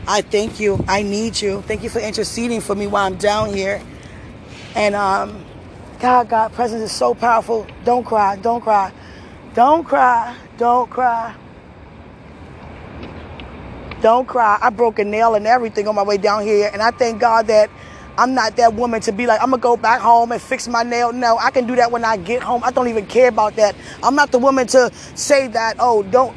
I 0.09 0.23
thank 0.23 0.59
you. 0.59 0.85
I 0.89 1.03
need 1.03 1.41
you. 1.41 1.63
Thank 1.63 1.85
you 1.85 1.91
for 1.91 2.01
interceding 2.01 2.61
for 2.61 2.75
me 2.75 2.89
while 2.89 3.07
I'm 3.07 3.17
down 3.17 3.55
here. 3.55 3.81
And 4.75 4.97
um, 4.97 5.45
God, 6.03 6.29
God, 6.31 6.53
presence 6.53 6.83
is 6.83 6.91
so 6.91 7.15
powerful. 7.15 7.65
Don't 7.85 8.05
cry. 8.05 8.35
Don't 8.35 8.61
cry. 8.61 8.93
Don't 9.55 9.85
cry. 9.85 10.37
Don't 10.59 10.91
cry. 10.91 11.33
Don't 14.01 14.27
cry. 14.27 14.59
I 14.61 14.71
broke 14.71 14.99
a 14.99 15.05
nail 15.05 15.37
and 15.37 15.47
everything 15.47 15.87
on 15.87 15.95
my 15.95 16.03
way 16.03 16.17
down 16.17 16.43
here. 16.43 16.69
And 16.73 16.83
I 16.83 16.91
thank 16.91 17.21
God 17.21 17.47
that 17.47 17.71
I'm 18.19 18.35
not 18.35 18.57
that 18.57 18.75
woman 18.75 19.01
to 19.03 19.13
be 19.13 19.29
like, 19.29 19.41
I'm 19.41 19.51
gonna 19.51 19.63
go 19.63 19.77
back 19.77 20.01
home 20.01 20.33
and 20.33 20.43
fix 20.43 20.67
my 20.67 20.83
nail. 20.83 21.13
No, 21.13 21.39
I 21.39 21.53
can 21.53 21.69
do 21.69 21.77
that 21.77 21.93
when 21.93 22.05
I 22.05 22.17
get 22.17 22.43
home. 22.43 22.65
I 22.65 22.73
don't 22.73 22.89
even 22.89 23.07
care 23.07 23.29
about 23.29 23.55
that. 23.55 23.77
I'm 24.03 24.17
not 24.17 24.33
the 24.33 24.41
woman 24.41 24.67
to 24.69 24.91
say 25.15 25.47
that, 25.47 25.77
oh, 25.79 26.03
don't 26.03 26.35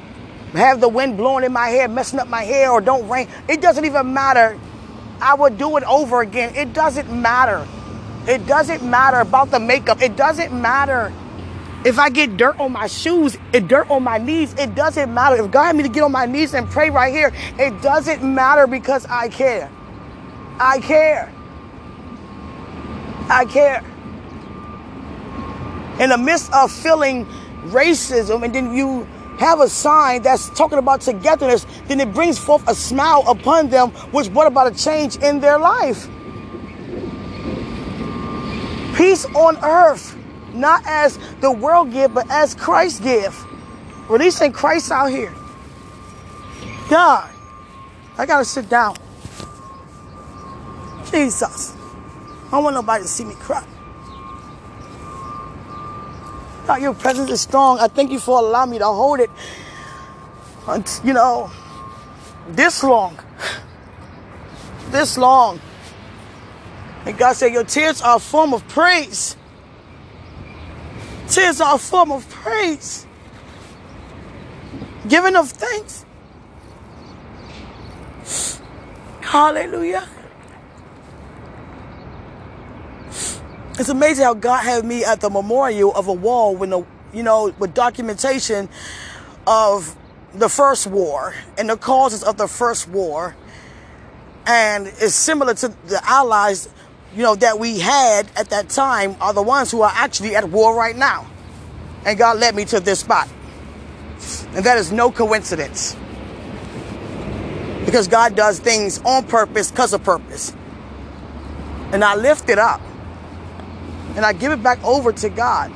have 0.54 0.80
the 0.80 0.90
wind 0.90 1.18
blowing 1.18 1.44
in 1.44 1.52
my 1.52 1.70
hair, 1.70 1.88
messing 1.88 2.20
up 2.20 2.28
my 2.28 2.44
hair, 2.44 2.70
or 2.70 2.82
don't 2.82 3.10
rain. 3.10 3.28
It 3.50 3.62
doesn't 3.62 3.84
even 3.84 4.14
matter. 4.14 4.60
I 5.20 5.34
would 5.34 5.58
do 5.58 5.76
it 5.78 5.84
over 5.86 6.22
again. 6.22 6.54
It 6.56 6.72
doesn't 6.74 7.12
matter. 7.12 7.68
It 8.28 8.48
doesn't 8.48 8.84
matter 8.84 9.20
about 9.20 9.52
the 9.52 9.60
makeup. 9.60 10.02
It 10.02 10.16
doesn't 10.16 10.52
matter. 10.52 11.14
If 11.86 12.00
I 12.00 12.10
get 12.10 12.36
dirt 12.36 12.60
on 12.60 12.72
my 12.72 12.88
shoes, 12.88 13.38
it 13.54 13.68
dirt 13.68 13.92
on 13.92 14.02
my 14.02 14.18
knees, 14.18 14.56
it 14.58 14.74
doesn't 14.74 15.14
matter. 15.14 15.36
If 15.36 15.52
God 15.52 15.66
had 15.66 15.76
me 15.76 15.84
to 15.84 15.90
get 15.90 16.02
on 16.02 16.12
my 16.12 16.26
knees 16.26 16.56
and 16.56 16.68
pray 16.68 16.90
right 16.90 17.14
here, 17.14 17.32
it 17.60 17.80
doesn't 17.84 18.24
matter 18.24 18.66
because 18.66 19.06
I 19.06 19.30
care. 19.30 19.70
I 20.60 20.80
care. 20.80 21.32
I 23.30 23.46
care. 23.46 23.84
In 26.00 26.10
the 26.10 26.18
midst 26.18 26.52
of 26.52 26.72
feeling 26.72 27.28
racism, 27.66 28.44
and 28.44 28.54
then 28.54 28.74
you 28.74 29.08
have 29.38 29.60
a 29.60 29.70
sign 29.70 30.24
that's 30.24 30.50
talking 30.50 30.80
about 30.80 31.02
togetherness, 31.02 31.68
then 31.88 32.00
it 32.00 32.14
brings 32.16 32.40
forth 32.40 32.68
a 32.68 32.74
smile 32.74 33.24
upon 33.28 33.70
them, 33.70 33.92
which 34.12 34.34
brought 34.34 34.48
about 34.48 34.74
a 34.74 34.76
change 34.76 35.18
in 35.18 35.40
their 35.40 35.60
life. 35.60 36.08
Peace 38.96 39.26
on 39.26 39.58
earth, 39.64 40.18
not 40.54 40.82
as 40.86 41.20
the 41.42 41.52
world 41.52 41.92
give, 41.92 42.14
but 42.14 42.30
as 42.30 42.56
Christ 42.56 43.04
give. 43.04 43.36
Releasing 44.10 44.52
Christ 44.54 44.92
out 44.92 45.08
here. 45.08 45.34
God, 46.90 47.30
I 48.18 48.26
gotta 48.26 48.46
sit 48.46 48.70
down. 48.70 48.96
Jesus. 51.12 51.74
I 52.48 52.52
don't 52.52 52.64
want 52.64 52.76
nobody 52.76 53.04
to 53.04 53.10
see 53.10 53.26
me 53.26 53.36
cry. 53.36 53.66
God, 56.68 56.82
your 56.82 56.94
presence 56.94 57.30
is 57.32 57.42
strong. 57.42 57.80
I 57.80 57.88
thank 57.88 58.12
you 58.12 58.20
for 58.20 58.40
allowing 58.40 58.72
me 58.72 58.80
to 58.80 58.86
hold 58.86 59.20
it, 59.20 59.30
you 61.04 61.14
know, 61.14 61.52
this 62.50 62.84
long. 62.84 63.20
This 64.90 65.18
long. 65.18 65.60
And 67.06 67.18
God 67.18 67.34
said, 67.34 67.54
Your 67.54 67.64
tears 67.64 68.02
are 68.02 68.18
a 68.18 68.20
form 68.20 68.54
of 68.54 68.68
praise. 68.68 69.36
Tears 71.28 71.62
are 71.62 71.76
a 71.76 71.80
form 71.80 72.12
of 72.12 72.28
praise. 72.30 73.06
Giving 75.08 75.36
of 75.36 75.50
thanks. 75.50 76.06
Hallelujah. 79.22 80.08
it's 83.80 83.90
amazing 83.90 84.24
how 84.24 84.34
God 84.34 84.64
had 84.64 84.86
me 84.86 85.04
at 85.04 85.20
the 85.20 85.30
memorial 85.30 85.94
of 85.96 86.08
a 86.08 86.14
wall 86.14 86.56
when 86.56 86.70
the 86.70 86.86
you 87.14 87.24
know 87.24 87.54
with 87.60 87.74
documentation 87.74 88.70
of 89.46 89.96
the 90.34 90.48
first 90.48 90.88
war 90.88 91.34
and 91.58 91.70
the 91.70 91.78
causes 91.78 92.24
of 92.24 92.38
the 92.38 92.48
first 92.48 92.88
war 92.88 93.36
and 94.48 94.88
it's 94.88 95.14
similar 95.14 95.54
to 95.54 95.68
the 95.88 96.00
allies 96.04 96.70
you 97.16 97.24
know 97.24 97.36
that 97.36 97.60
we 97.60 97.80
had 97.80 98.30
at 98.36 98.50
that 98.50 98.70
time 98.70 99.16
are 99.22 99.34
the 99.34 99.42
ones 99.42 99.72
who 99.72 99.82
are 99.82 99.92
actually 99.94 100.36
at 100.36 100.50
war 100.50 100.76
right 100.76 100.96
now. 100.96 101.26
And 102.06 102.18
God 102.18 102.38
led 102.38 102.56
me 102.56 102.66
to 102.66 102.80
this 102.80 103.00
spot. 103.00 103.30
And 104.54 104.66
that 104.66 104.78
is 104.78 104.92
no 104.92 105.12
coincidence. 105.12 105.96
Because 107.86 108.08
God 108.08 108.36
does 108.36 108.60
things 108.60 109.00
on 109.06 109.26
purpose 109.26 109.72
because 109.72 109.94
of 109.94 110.04
purpose. 110.04 110.54
And 111.94 112.04
I 112.04 112.16
lift 112.16 112.50
it 112.50 112.60
up. 112.60 112.82
And 114.16 114.26
I 114.26 114.34
give 114.34 114.52
it 114.52 114.62
back 114.62 114.84
over 114.84 115.14
to 115.14 115.30
God. 115.30 115.72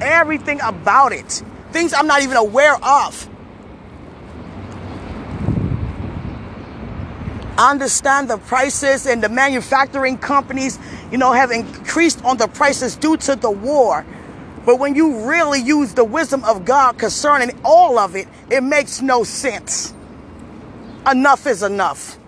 Everything 0.00 0.60
about 0.62 1.12
it, 1.12 1.42
things 1.72 1.92
I'm 1.92 2.06
not 2.06 2.22
even 2.22 2.36
aware 2.36 2.76
of. 2.82 3.28
Understand 7.58 8.28
the 8.28 8.38
prices 8.38 9.06
and 9.06 9.22
the 9.22 9.28
manufacturing 9.28 10.18
companies, 10.18 10.78
you 11.12 11.18
know, 11.18 11.32
have 11.32 11.50
increased 11.50 12.24
on 12.24 12.36
the 12.36 12.48
prices 12.48 12.96
due 12.96 13.16
to 13.18 13.36
the 13.36 13.50
war. 13.50 14.04
But 14.64 14.78
when 14.78 14.94
you 14.94 15.28
really 15.28 15.60
use 15.60 15.94
the 15.94 16.04
wisdom 16.04 16.42
of 16.44 16.64
God 16.64 16.98
concerning 16.98 17.58
all 17.64 17.98
of 17.98 18.16
it, 18.16 18.28
it 18.50 18.62
makes 18.62 19.02
no 19.02 19.24
sense. 19.24 19.94
Enough 21.10 21.46
is 21.46 21.62
enough. 21.62 22.18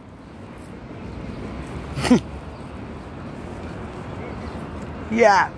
Yeah. 5.11 5.51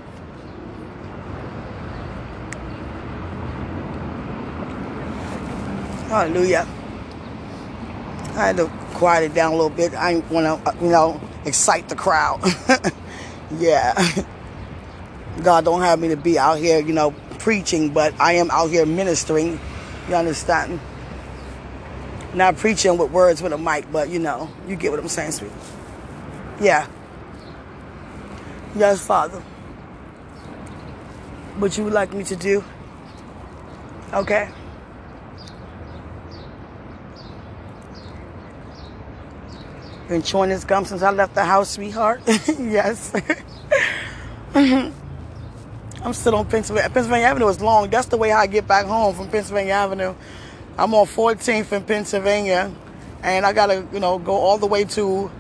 Hallelujah. 6.09 6.67
I 8.37 8.53
quiet 8.99 9.31
it 9.31 9.35
down 9.35 9.53
a 9.53 9.55
little 9.55 9.71
bit. 9.71 9.95
I 9.95 10.17
want 10.17 10.45
to, 10.45 10.71
uh, 10.71 10.75
you 10.83 10.91
know, 10.91 11.21
excite 11.45 11.89
the 11.89 11.95
crowd. 11.95 12.43
yeah. 13.59 13.95
God 15.43 15.65
don't 15.65 15.83
have 15.83 16.01
me 16.01 16.09
to 16.09 16.17
be 16.17 16.37
out 16.39 16.59
here, 16.59 16.81
you 16.81 16.93
know, 16.93 17.13
preaching, 17.39 17.91
but 17.91 18.13
I 18.21 18.33
am 18.35 18.51
out 18.51 18.71
here 18.71 18.85
ministering. 18.85 19.61
You 20.09 20.15
understand? 20.17 20.81
Not 22.35 22.57
preaching 22.57 22.99
with 22.99 23.13
words 23.13 23.41
with 23.41 23.53
a 23.53 23.59
mic, 23.59 23.91
but 23.93 24.11
you 24.11 24.19
know, 24.19 24.51
you 24.67 24.75
get 24.75 24.91
what 24.91 24.99
I'm 24.99 25.09
saying, 25.09 25.31
sweet. 25.31 25.53
Yeah. 26.61 26.87
Yes, 28.75 29.07
Father. 29.07 29.41
What 31.59 31.79
you 31.79 31.85
would 31.85 31.93
like 31.93 32.13
me 32.13 32.25
to 32.25 32.37
do? 32.37 32.65
Okay. 34.13 34.49
Been 40.09 40.23
chewing 40.23 40.49
this 40.49 40.65
gum 40.65 40.87
since 40.87 41.03
I 41.03 41.11
left 41.11 41.35
the 41.35 41.45
house, 41.45 41.71
sweetheart. 41.73 42.23
yes. 42.27 43.13
I'm 44.55 44.95
still 46.13 46.37
on 46.37 46.47
Pennsylvania. 46.49 46.89
Pennsylvania 46.89 47.27
Avenue 47.27 47.49
is 47.49 47.61
long. 47.61 47.91
That's 47.91 48.07
the 48.07 48.17
way 48.17 48.33
I 48.33 48.47
get 48.47 48.67
back 48.67 48.87
home 48.87 49.15
from 49.15 49.29
Pennsylvania 49.29 49.75
Avenue. 49.75 50.15
I'm 50.79 50.95
on 50.95 51.07
14th 51.07 51.73
in 51.73 51.85
Pennsylvania, 51.85 52.73
and 53.23 53.45
I 53.45 53.53
gotta, 53.53 53.87
you 53.93 54.01
know, 54.01 54.19
go 54.19 54.33
all 54.33 54.57
the 54.57 54.67
way 54.67 54.85
to, 54.85 55.31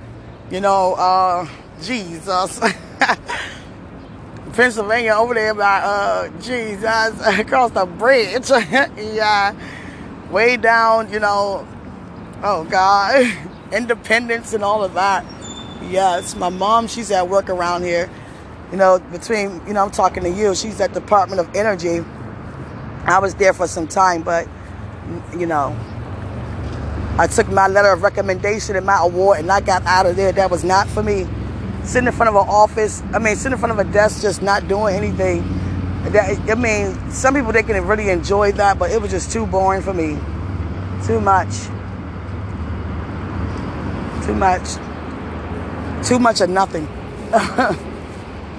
you 0.50 0.60
know, 0.60 0.94
uh, 0.94 1.48
Jesus. 1.80 2.60
Pennsylvania 4.52 5.12
over 5.12 5.32
there 5.34 5.54
by 5.54 5.78
uh 5.78 6.28
Jesus 6.40 7.20
across 7.38 7.70
the 7.70 7.86
bridge. 7.86 8.50
yeah. 8.50 9.54
Way 10.30 10.56
down, 10.58 11.10
you 11.10 11.20
know, 11.20 11.66
oh 12.42 12.64
God. 12.64 13.32
Independence 13.72 14.52
and 14.52 14.64
all 14.64 14.82
of 14.82 14.94
that. 14.94 15.24
Yes, 15.82 16.34
my 16.34 16.48
mom, 16.48 16.86
she's 16.86 17.10
at 17.10 17.28
work 17.28 17.48
around 17.48 17.82
here. 17.82 18.10
You 18.70 18.76
know, 18.76 18.98
between 19.12 19.66
you 19.66 19.72
know, 19.72 19.84
I'm 19.84 19.90
talking 19.90 20.22
to 20.24 20.30
you, 20.30 20.54
she's 20.54 20.80
at 20.80 20.92
Department 20.92 21.40
of 21.40 21.54
Energy. 21.54 22.00
I 23.04 23.18
was 23.20 23.34
there 23.36 23.52
for 23.52 23.66
some 23.66 23.86
time, 23.86 24.22
but 24.22 24.46
you 25.36 25.46
know, 25.46 25.76
I 27.18 27.26
took 27.26 27.48
my 27.48 27.68
letter 27.68 27.90
of 27.90 28.02
recommendation 28.02 28.76
and 28.76 28.84
my 28.84 28.98
award 29.00 29.40
and 29.40 29.50
I 29.50 29.60
got 29.60 29.84
out 29.86 30.06
of 30.06 30.16
there. 30.16 30.32
That 30.32 30.50
was 30.50 30.64
not 30.64 30.86
for 30.88 31.02
me 31.02 31.26
sitting 31.88 32.06
in 32.06 32.12
front 32.12 32.28
of 32.28 32.34
an 32.34 32.48
office, 32.48 33.02
I 33.14 33.18
mean, 33.18 33.34
sitting 33.36 33.52
in 33.52 33.58
front 33.58 33.72
of 33.72 33.78
a 33.78 33.90
desk 33.90 34.20
just 34.20 34.42
not 34.42 34.68
doing 34.68 34.94
anything. 34.94 35.42
That, 36.12 36.38
I 36.50 36.54
mean, 36.54 37.10
some 37.10 37.34
people, 37.34 37.52
they 37.52 37.62
can 37.62 37.86
really 37.86 38.10
enjoy 38.10 38.52
that, 38.52 38.78
but 38.78 38.90
it 38.90 39.00
was 39.00 39.10
just 39.10 39.32
too 39.32 39.46
boring 39.46 39.82
for 39.82 39.94
me. 39.94 40.18
Too 41.06 41.20
much. 41.20 41.54
Too 44.28 44.34
much. 44.34 44.74
Too 46.06 46.18
much 46.18 46.42
of 46.42 46.50
nothing. 46.50 46.84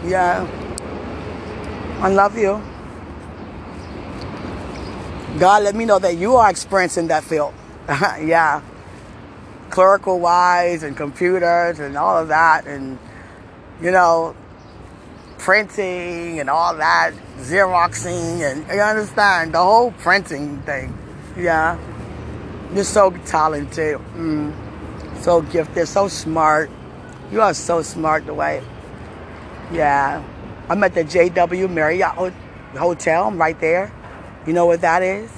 yeah. 0.04 0.48
I 2.02 2.10
love 2.10 2.36
you. 2.36 2.60
God 5.40 5.62
let 5.62 5.76
me 5.76 5.86
know 5.86 6.00
that 6.00 6.18
you 6.18 6.38
are 6.38 6.50
experiencing 6.50 7.10
that 7.10 7.24
field. 7.24 7.54
yeah. 7.88 8.64
Clerical 9.70 10.20
wise 10.20 10.82
and 10.82 10.98
computers 10.98 11.78
and 11.78 11.96
all 11.96 12.18
of 12.18 12.30
that 12.30 12.66
and 12.66 12.98
you 13.80 13.92
know, 13.92 14.36
printing 15.38 16.40
and 16.40 16.50
all 16.50 16.76
that, 16.78 17.14
Xeroxing, 17.38 18.42
and 18.42 18.66
you 18.74 18.82
understand 18.82 19.54
the 19.54 19.60
whole 19.60 19.92
printing 19.92 20.64
thing. 20.64 20.98
Yeah. 21.38 21.78
You're 22.74 22.84
so 22.86 23.12
talented, 23.12 24.00
mm. 24.16 24.69
So 25.22 25.42
gifted, 25.42 25.88
so 25.88 26.08
smart. 26.08 26.70
You 27.32 27.42
are 27.42 27.54
so 27.54 27.82
smart, 27.82 28.26
Dwight. 28.26 28.64
Yeah. 29.72 30.24
I'm 30.70 30.84
at 30.84 30.94
the 30.94 31.04
JW 31.04 31.70
Marriott 31.70 32.34
Hotel. 32.76 33.28
I'm 33.28 33.38
right 33.38 33.60
there. 33.60 33.92
You 34.46 34.54
know 34.54 34.66
what 34.66 34.82
that 34.82 35.04
is? 35.04 35.32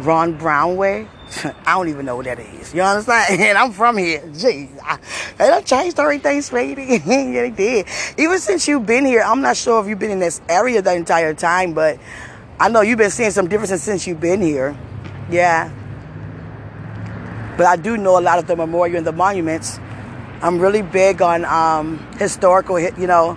Ron 0.00 0.38
Brownway. 0.38 1.08
I 1.66 1.74
don't 1.74 1.88
even 1.88 2.06
know 2.06 2.16
what 2.16 2.24
that 2.26 2.38
is. 2.38 2.72
You 2.72 2.82
understand? 2.82 3.40
And 3.40 3.58
I'm 3.58 3.72
from 3.72 3.96
here. 3.96 4.20
Jeez. 4.20 4.70
I, 4.82 4.98
they 5.36 5.48
done 5.48 5.64
changed 5.64 5.98
everything, 5.98 6.40
sweetie. 6.42 6.82
yeah, 7.06 7.42
they 7.42 7.50
did. 7.50 7.86
Even 8.16 8.38
since 8.38 8.66
you've 8.66 8.86
been 8.86 9.04
here, 9.04 9.22
I'm 9.22 9.42
not 9.42 9.56
sure 9.56 9.80
if 9.82 9.88
you've 9.88 9.98
been 9.98 10.10
in 10.10 10.20
this 10.20 10.40
area 10.48 10.80
the 10.80 10.94
entire 10.94 11.34
time, 11.34 11.74
but 11.74 11.98
I 12.58 12.68
know 12.68 12.80
you've 12.80 12.98
been 12.98 13.10
seeing 13.10 13.30
some 13.30 13.48
differences 13.48 13.82
since 13.82 14.06
you've 14.06 14.20
been 14.20 14.40
here. 14.40 14.76
Yeah. 15.30 15.70
But 17.58 17.66
I 17.66 17.76
do 17.76 17.98
know 17.98 18.18
a 18.18 18.22
lot 18.22 18.38
of 18.38 18.46
the 18.46 18.56
memorial 18.56 18.96
and 18.96 19.06
the 19.06 19.12
monuments. 19.12 19.78
I'm 20.40 20.58
really 20.58 20.80
big 20.82 21.20
on 21.20 21.44
um, 21.44 21.98
historical, 22.16 22.80
you 22.80 23.06
know, 23.06 23.36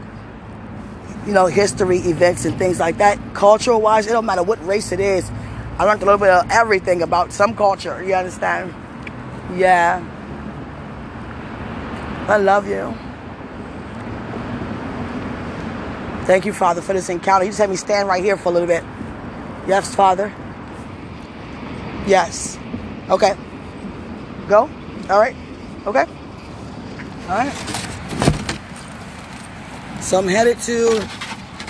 you 1.25 1.33
know, 1.33 1.47
history 1.47 1.97
events 1.97 2.45
and 2.45 2.57
things 2.57 2.79
like 2.79 2.99
that. 2.99 3.19
Cultural 3.33 3.81
wise, 3.81 4.07
it 4.07 4.11
don't 4.11 4.25
matter 4.25 4.43
what 4.43 4.65
race 4.65 4.93
it 4.93 5.01
is 5.01 5.29
I 5.81 5.83
learned 5.85 6.03
a 6.03 6.05
little 6.05 6.19
bit 6.19 6.29
of 6.29 6.47
everything 6.51 7.01
about 7.01 7.33
some 7.33 7.55
culture. 7.55 8.03
You 8.03 8.13
understand? 8.13 8.71
Yeah. 9.57 9.97
I 12.27 12.37
love 12.37 12.67
you. 12.67 12.93
Thank 16.27 16.45
you, 16.45 16.53
Father, 16.53 16.81
for 16.83 16.93
this 16.93 17.09
encounter. 17.09 17.45
You 17.45 17.49
just 17.49 17.59
had 17.59 17.69
me 17.71 17.77
stand 17.77 18.07
right 18.07 18.23
here 18.23 18.37
for 18.37 18.49
a 18.49 18.51
little 18.51 18.67
bit. 18.67 18.83
Yes, 19.67 19.95
Father. 19.95 20.31
Yes. 22.05 22.59
Okay. 23.09 23.33
Go. 24.51 24.69
All 25.09 25.17
right. 25.17 25.33
Okay. 25.87 26.03
All 27.29 27.37
right. 27.37 27.53
So 30.01 30.17
I'm 30.19 30.27
headed 30.27 30.59
to 30.63 30.99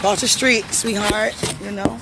the 0.02 0.28
street, 0.28 0.66
sweetheart. 0.74 1.36
You 1.62 1.74
know. 1.74 2.00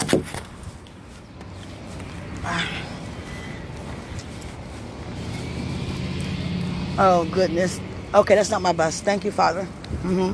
Oh, 6.97 7.27
goodness. 7.29 7.81
Okay, 8.15 8.35
that's 8.35 8.49
not 8.49 8.61
my 8.61 8.71
bus. 8.71 9.01
Thank 9.01 9.25
you, 9.25 9.31
Father. 9.31 9.67
Mm-hmm. 10.03 10.31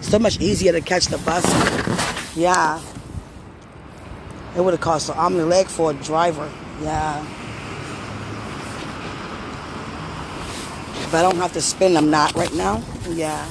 So 0.00 0.18
much 0.18 0.40
easier 0.40 0.72
to 0.72 0.80
catch 0.80 1.06
the 1.06 1.18
bus. 1.18 1.44
Yeah. 2.36 2.82
It 4.56 4.60
would 4.60 4.74
have 4.74 4.80
cost 4.80 5.08
an 5.08 5.14
arm 5.14 5.34
and 5.34 5.42
a 5.42 5.46
leg 5.46 5.68
for 5.68 5.92
a 5.92 5.94
driver. 5.94 6.50
Yeah. 6.80 7.24
But 11.12 11.26
I 11.26 11.28
don't 11.28 11.36
have 11.36 11.52
to 11.52 11.60
spend 11.60 11.94
them 11.94 12.10
not 12.10 12.34
right 12.34 12.52
now. 12.54 12.82
Yeah. 13.10 13.46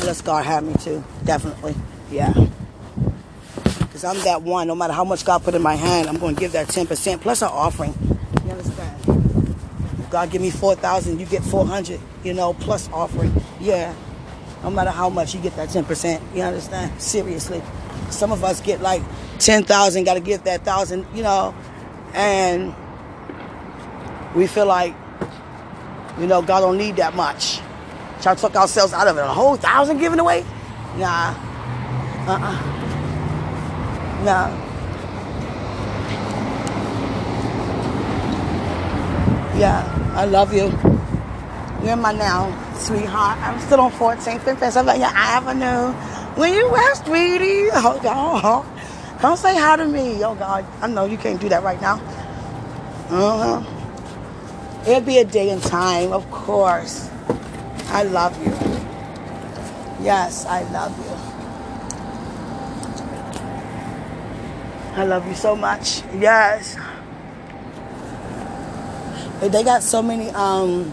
Unless 0.00 0.22
God 0.22 0.44
have 0.44 0.64
me 0.64 0.74
to. 0.80 1.04
Definitely. 1.24 1.76
Yeah. 2.10 2.32
Because 3.78 4.02
I'm 4.02 4.18
that 4.24 4.42
one. 4.42 4.66
No 4.66 4.74
matter 4.74 4.92
how 4.92 5.04
much 5.04 5.24
God 5.24 5.44
put 5.44 5.54
in 5.54 5.62
my 5.62 5.76
hand, 5.76 6.08
I'm 6.08 6.18
going 6.18 6.34
to 6.34 6.40
give 6.40 6.50
that 6.50 6.66
10% 6.66 7.20
plus 7.20 7.42
an 7.42 7.48
offering. 7.48 7.94
You 8.44 8.50
understand? 8.50 9.56
God 10.10 10.30
give 10.32 10.42
me 10.42 10.50
4,000, 10.50 11.20
you 11.20 11.26
get 11.26 11.44
400, 11.44 12.00
you 12.24 12.34
know, 12.34 12.54
plus 12.54 12.88
offering. 12.92 13.32
Yeah. 13.60 13.94
No 14.64 14.70
matter 14.70 14.90
how 14.90 15.08
much, 15.08 15.32
you 15.32 15.40
get 15.40 15.54
that 15.54 15.68
10%. 15.68 16.34
You 16.34 16.42
understand? 16.42 17.00
Seriously. 17.00 17.62
Some 18.10 18.32
of 18.32 18.42
us 18.42 18.60
get 18.60 18.80
like 18.80 19.02
10,000, 19.38 20.02
got 20.02 20.14
to 20.14 20.20
give 20.20 20.42
that 20.42 20.62
1,000, 20.62 21.06
you 21.14 21.22
know, 21.22 21.54
and 22.14 22.74
we 24.34 24.46
feel 24.46 24.66
like, 24.66 24.94
you 26.18 26.26
know, 26.26 26.42
God 26.42 26.60
don't 26.60 26.78
need 26.78 26.96
that 26.96 27.14
much. 27.14 27.60
Try 28.20 28.34
to 28.34 28.40
talk 28.40 28.56
ourselves 28.56 28.92
out 28.92 29.06
of 29.06 29.16
it. 29.16 29.20
A 29.20 29.28
whole 29.28 29.56
thousand 29.56 29.98
given 29.98 30.18
away? 30.18 30.44
Nah. 30.96 31.34
Uh-uh. 32.26 32.56
Nah. 34.24 34.48
Yeah. 39.56 39.94
I 40.14 40.24
love 40.24 40.52
you. 40.52 40.72
You're 41.84 41.96
my 41.96 42.12
now, 42.12 42.50
sweetheart. 42.74 43.38
I'm 43.38 43.60
still 43.60 43.80
on 43.80 43.92
14th 43.92 44.46
and 44.48 44.58
Pennsylvania 44.58 45.10
Avenue. 45.14 45.92
When 46.34 46.52
you 46.52 46.68
were, 46.68 46.94
sweetie. 46.96 47.68
Oh, 47.72 48.00
God. 48.02 48.66
Come 49.20 49.36
say 49.36 49.56
hi 49.56 49.76
to 49.76 49.86
me. 49.86 50.24
Oh, 50.24 50.34
God. 50.34 50.66
I 50.80 50.88
know 50.88 51.04
you 51.04 51.16
can't 51.16 51.40
do 51.40 51.48
that 51.50 51.62
right 51.62 51.80
now. 51.80 51.94
Uh-huh. 53.10 53.77
It'll 54.86 55.00
be 55.00 55.18
a 55.18 55.24
day 55.24 55.50
and 55.50 55.62
time, 55.62 56.12
of 56.12 56.30
course. 56.30 57.10
I 57.88 58.04
love 58.04 58.36
you. 58.44 58.52
Yes, 60.04 60.46
I 60.46 60.62
love 60.70 60.96
you. 60.98 61.28
I 65.00 65.04
love 65.04 65.26
you 65.26 65.34
so 65.34 65.56
much. 65.56 66.02
Yes. 66.14 66.76
They 69.40 69.62
got 69.62 69.82
so 69.82 70.02
many 70.02 70.30
um, 70.30 70.92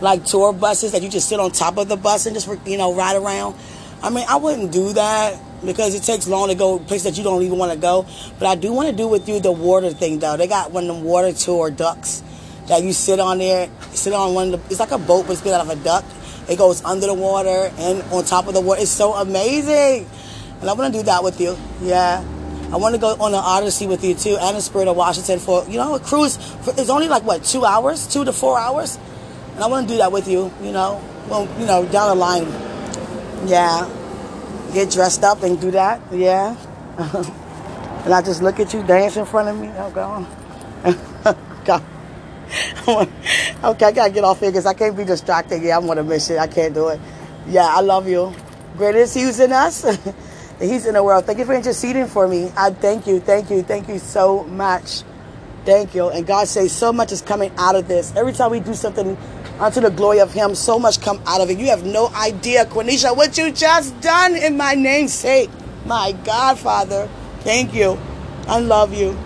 like 0.00 0.24
tour 0.24 0.52
buses 0.52 0.92
that 0.92 1.02
you 1.02 1.08
just 1.08 1.28
sit 1.28 1.40
on 1.40 1.50
top 1.50 1.78
of 1.78 1.88
the 1.88 1.96
bus 1.96 2.26
and 2.26 2.34
just 2.34 2.48
you 2.66 2.76
know 2.76 2.94
ride 2.94 3.16
around. 3.16 3.56
I 4.02 4.10
mean, 4.10 4.26
I 4.28 4.36
wouldn't 4.36 4.72
do 4.72 4.92
that 4.92 5.38
because 5.64 5.94
it 5.94 6.02
takes 6.02 6.28
long 6.28 6.48
to 6.48 6.54
go 6.54 6.78
places 6.78 7.04
that 7.04 7.18
you 7.18 7.24
don't 7.24 7.42
even 7.42 7.58
want 7.58 7.72
to 7.72 7.78
go. 7.78 8.06
But 8.38 8.48
I 8.48 8.54
do 8.54 8.72
want 8.72 8.90
to 8.90 8.94
do 8.94 9.08
with 9.08 9.28
you 9.28 9.40
the 9.40 9.52
water 9.52 9.90
thing 9.90 10.18
though. 10.18 10.36
They 10.36 10.46
got 10.46 10.70
one 10.70 10.88
of 10.88 10.96
them 10.96 11.04
water 11.04 11.32
tour 11.32 11.70
ducks 11.70 12.22
that 12.68 12.82
you 12.82 12.92
sit 12.92 13.20
on 13.20 13.38
there, 13.38 13.68
sit 13.92 14.12
on 14.12 14.34
one 14.34 14.54
of 14.54 14.62
the. 14.64 14.70
It's 14.70 14.80
like 14.80 14.92
a 14.92 14.98
boat, 14.98 15.26
but 15.26 15.32
it's 15.32 15.42
built 15.42 15.54
out 15.54 15.66
of 15.66 15.70
a 15.70 15.82
duck. 15.82 16.04
It 16.48 16.58
goes 16.58 16.84
under 16.84 17.06
the 17.06 17.14
water 17.14 17.72
and 17.78 18.02
on 18.12 18.24
top 18.24 18.46
of 18.46 18.54
the 18.54 18.60
water. 18.60 18.82
It's 18.82 18.90
so 18.90 19.14
amazing, 19.14 20.08
and 20.60 20.70
I 20.70 20.72
want 20.74 20.92
to 20.92 21.00
do 21.00 21.04
that 21.04 21.22
with 21.24 21.40
you. 21.40 21.56
Yeah. 21.82 22.24
I 22.72 22.78
want 22.78 22.96
to 22.96 23.00
go 23.00 23.14
on 23.20 23.32
an 23.32 23.40
Odyssey 23.40 23.86
with 23.86 24.02
you 24.02 24.14
too, 24.14 24.36
and 24.40 24.56
the 24.56 24.60
Spirit 24.60 24.88
of 24.88 24.96
Washington 24.96 25.38
for 25.38 25.64
you 25.68 25.76
know 25.76 25.94
a 25.94 26.00
cruise. 26.00 26.36
For, 26.36 26.70
it's 26.76 26.90
only 26.90 27.08
like 27.08 27.22
what 27.22 27.44
two 27.44 27.64
hours, 27.64 28.06
two 28.08 28.24
to 28.24 28.32
four 28.32 28.58
hours, 28.58 28.98
and 29.54 29.62
I 29.62 29.68
want 29.68 29.86
to 29.86 29.94
do 29.94 29.98
that 29.98 30.10
with 30.10 30.26
you. 30.26 30.52
You 30.60 30.72
know, 30.72 31.00
well, 31.28 31.48
you 31.58 31.66
know, 31.66 31.84
down 31.86 32.08
the 32.08 32.14
line. 32.14 32.46
Yeah. 33.48 33.88
Get 34.72 34.90
dressed 34.90 35.24
up 35.24 35.42
and 35.42 35.60
do 35.60 35.70
that. 35.72 36.00
Yeah. 36.12 36.56
and 38.04 38.14
I 38.14 38.22
just 38.22 38.42
look 38.42 38.60
at 38.60 38.72
you 38.74 38.82
dance 38.82 39.16
in 39.16 39.24
front 39.24 39.48
of 39.48 39.58
me. 39.58 39.70
Oh, 39.76 39.90
God. 39.90 40.26
God. 41.64 41.95
Okay, 42.88 43.86
I 43.86 43.92
gotta 43.92 44.10
get 44.10 44.24
off 44.24 44.40
here 44.40 44.50
because 44.50 44.66
I 44.66 44.74
can't 44.74 44.96
be 44.96 45.04
distracted. 45.04 45.62
Yeah, 45.62 45.78
I'm 45.78 45.88
on 45.90 45.98
a 45.98 46.04
mission. 46.04 46.38
I 46.38 46.46
can't 46.46 46.74
do 46.74 46.88
it. 46.88 47.00
Yeah, 47.48 47.66
I 47.66 47.80
love 47.80 48.08
you. 48.08 48.32
Greatest 48.76 49.14
He's 49.14 49.40
in 49.40 49.52
us. 49.52 49.84
He's 50.60 50.86
in 50.86 50.94
the 50.94 51.02
world. 51.02 51.26
Thank 51.26 51.38
you 51.38 51.44
for 51.44 51.54
interceding 51.54 52.06
for 52.06 52.28
me. 52.28 52.50
I 52.56 52.70
thank 52.70 53.06
you, 53.06 53.20
thank 53.20 53.50
you, 53.50 53.62
thank 53.62 53.88
you 53.88 53.98
so 53.98 54.44
much. 54.44 55.02
Thank 55.64 55.94
you. 55.94 56.08
And 56.08 56.26
God 56.26 56.46
says 56.46 56.72
so 56.72 56.92
much 56.92 57.12
is 57.12 57.22
coming 57.22 57.52
out 57.58 57.74
of 57.74 57.88
this. 57.88 58.14
Every 58.14 58.32
time 58.32 58.52
we 58.52 58.60
do 58.60 58.72
something 58.72 59.16
unto 59.58 59.80
the 59.80 59.90
glory 59.90 60.20
of 60.20 60.32
Him, 60.32 60.54
so 60.54 60.78
much 60.78 61.00
come 61.00 61.20
out 61.26 61.40
of 61.40 61.50
it. 61.50 61.58
You 61.58 61.66
have 61.66 61.84
no 61.84 62.08
idea, 62.14 62.66
Quenisha, 62.66 63.16
what 63.16 63.36
you 63.36 63.50
just 63.50 64.00
done 64.00 64.36
in 64.36 64.56
my 64.56 64.74
name's 64.74 65.12
sake. 65.12 65.50
My 65.84 66.12
God, 66.24 66.58
Father, 66.58 67.08
thank 67.40 67.74
you. 67.74 67.98
I 68.46 68.60
love 68.60 68.94
you. 68.94 69.18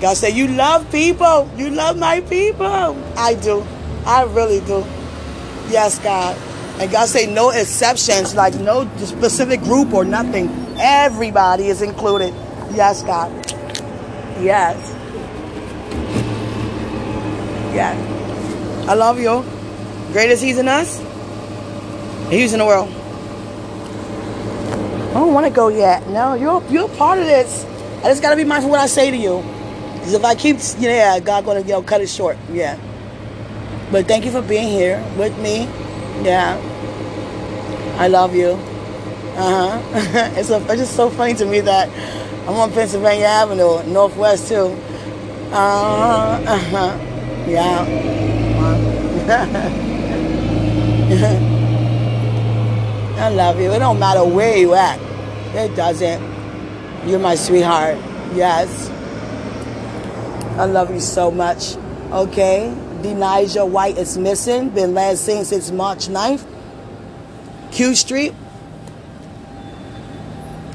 God 0.00 0.16
said, 0.16 0.34
You 0.34 0.48
love 0.48 0.90
people. 0.92 1.50
You 1.56 1.70
love 1.70 1.98
my 1.98 2.20
people. 2.22 2.66
I 3.16 3.34
do. 3.34 3.66
I 4.06 4.24
really 4.24 4.60
do. 4.60 4.84
Yes, 5.70 5.98
God. 5.98 6.36
And 6.80 6.90
God 6.90 7.08
say 7.08 7.26
no 7.26 7.50
exceptions, 7.50 8.34
like 8.36 8.54
no 8.54 8.88
specific 8.98 9.60
group 9.62 9.92
or 9.92 10.04
nothing. 10.04 10.48
Everybody 10.78 11.66
is 11.66 11.82
included. 11.82 12.32
Yes, 12.72 13.02
God. 13.02 13.32
Yes. 14.40 14.76
Yes. 17.74 18.88
I 18.88 18.94
love 18.94 19.18
you. 19.18 19.44
Greatest 20.12 20.42
He's 20.42 20.58
in 20.58 20.68
us, 20.68 20.98
He's 22.30 22.52
in 22.52 22.60
the 22.60 22.64
world. 22.64 22.88
I 25.10 25.14
don't 25.14 25.34
want 25.34 25.46
to 25.46 25.52
go 25.52 25.68
yet. 25.68 26.06
No, 26.08 26.34
you're 26.34 26.62
you're 26.70 26.88
part 26.90 27.18
of 27.18 27.26
this. 27.26 27.64
I 27.98 28.04
just 28.04 28.22
gotta 28.22 28.36
be 28.36 28.44
mindful 28.44 28.70
what 28.70 28.80
I 28.80 28.86
say 28.86 29.10
to 29.10 29.16
you. 29.16 29.44
Because 30.08 30.20
if 30.20 30.24
I 30.24 30.34
keep, 30.36 30.56
yeah, 30.80 31.20
God 31.20 31.44
gonna 31.44 31.60
you 31.60 31.66
know 31.68 31.82
cut 31.82 32.00
it 32.00 32.08
short. 32.08 32.38
Yeah. 32.50 32.78
But 33.92 34.08
thank 34.08 34.24
you 34.24 34.30
for 34.30 34.40
being 34.40 34.68
here 34.68 35.04
with 35.18 35.38
me. 35.38 35.64
Yeah. 36.24 36.56
I 37.98 38.08
love 38.08 38.34
you. 38.34 38.52
Uh 39.36 39.76
huh. 39.76 39.82
it's, 40.34 40.48
it's 40.48 40.66
just 40.66 40.96
so 40.96 41.10
funny 41.10 41.34
to 41.34 41.44
me 41.44 41.60
that 41.60 41.90
I'm 42.48 42.56
on 42.56 42.72
Pennsylvania 42.72 43.26
Avenue, 43.26 43.82
Northwest 43.82 44.48
too. 44.48 44.74
Uh 45.52 46.38
huh. 46.40 46.54
Uh-huh. 46.54 46.98
Yeah. 47.46 47.84
I 53.18 53.28
love 53.28 53.60
you. 53.60 53.72
It 53.72 53.80
don't 53.80 53.98
matter 53.98 54.24
where 54.24 54.56
you 54.56 54.72
at. 54.72 54.98
It 55.54 55.76
doesn't. 55.76 56.22
You're 57.06 57.18
my 57.18 57.34
sweetheart. 57.34 57.98
Yes. 58.34 58.88
I 60.58 60.64
love 60.64 60.90
you 60.90 60.98
so 60.98 61.30
much. 61.30 61.76
Okay. 62.10 62.74
Denija 63.02 63.68
White 63.68 63.96
is 63.96 64.18
missing. 64.18 64.70
Been 64.70 64.92
last 64.92 65.24
seen 65.24 65.44
since 65.44 65.70
March 65.70 66.08
9th. 66.08 66.44
Q 67.70 67.94
Street. 67.94 68.34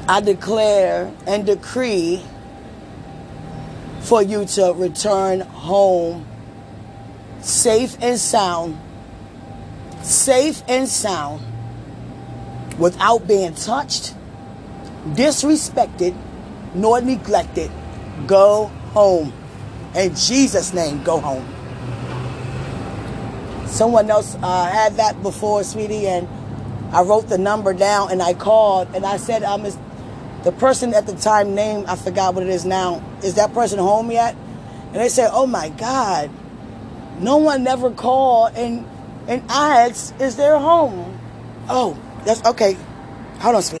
I 0.08 0.22
declare 0.22 1.12
and 1.26 1.44
decree 1.44 2.22
for 4.00 4.22
you 4.22 4.46
to 4.46 4.72
return 4.72 5.40
home 5.40 6.24
safe 7.42 7.98
and 8.00 8.18
sound. 8.18 8.80
Safe 10.00 10.62
and 10.66 10.88
sound. 10.88 11.42
Without 12.78 13.28
being 13.28 13.54
touched, 13.54 14.14
disrespected, 15.08 16.16
nor 16.74 17.02
neglected. 17.02 17.70
Go 18.26 18.68
home. 18.94 19.43
In 19.96 20.14
Jesus' 20.14 20.74
name, 20.74 21.02
go 21.02 21.20
home. 21.20 21.46
Someone 23.66 24.10
else 24.10 24.36
uh, 24.42 24.66
had 24.66 24.94
that 24.96 25.22
before, 25.22 25.64
sweetie, 25.64 26.06
and 26.06 26.28
I 26.92 27.02
wrote 27.02 27.28
the 27.28 27.38
number 27.38 27.72
down 27.72 28.12
and 28.12 28.22
I 28.22 28.34
called 28.34 28.88
and 28.94 29.04
I 29.04 29.16
said, 29.16 29.42
um, 29.42 29.64
is 29.64 29.76
the 30.44 30.52
person 30.52 30.94
at 30.94 31.06
the 31.06 31.14
time 31.16 31.54
name, 31.54 31.84
I 31.88 31.96
forgot 31.96 32.34
what 32.34 32.44
it 32.44 32.50
is 32.50 32.64
now, 32.64 33.02
is 33.22 33.34
that 33.34 33.52
person 33.52 33.78
home 33.78 34.10
yet? 34.10 34.36
And 34.86 34.96
they 34.96 35.08
said, 35.08 35.30
oh 35.32 35.46
my 35.46 35.70
God, 35.70 36.30
no 37.18 37.38
one 37.38 37.64
never 37.64 37.90
called 37.90 38.54
and, 38.54 38.86
and 39.26 39.42
I 39.50 39.88
asked, 39.88 40.20
is 40.20 40.36
there 40.36 40.58
home? 40.58 41.18
Oh, 41.68 41.98
that's 42.24 42.44
okay. 42.44 42.76
Hold 43.40 43.56
on, 43.56 43.62
sweetie. 43.62 43.78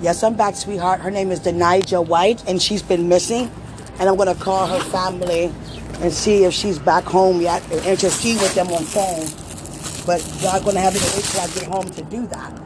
Yes, 0.00 0.22
I'm 0.22 0.34
back, 0.34 0.56
sweetheart. 0.56 1.00
Her 1.00 1.10
name 1.10 1.30
is 1.30 1.40
Denija 1.40 2.06
White, 2.06 2.42
and 2.48 2.62
she's 2.62 2.82
been 2.82 3.08
missing. 3.10 3.50
And 4.00 4.08
I'm 4.08 4.16
to 4.16 4.34
call 4.42 4.66
her 4.66 4.80
family 4.80 5.52
and 6.00 6.10
see 6.10 6.44
if 6.44 6.54
she's 6.54 6.78
back 6.78 7.04
home 7.04 7.40
yet 7.42 7.62
and 7.70 7.84
intercede 7.84 8.40
with 8.40 8.54
them 8.54 8.68
on 8.68 8.82
phone. 8.82 9.26
But 10.06 10.20
going 10.64 10.74
to 10.74 10.80
have 10.80 10.94
to 10.94 11.00
wait 11.14 11.24
till 11.24 11.40
I 11.40 11.46
get 11.48 11.64
home 11.64 11.88
to 11.90 12.02
do 12.04 12.26
that. 12.28 12.56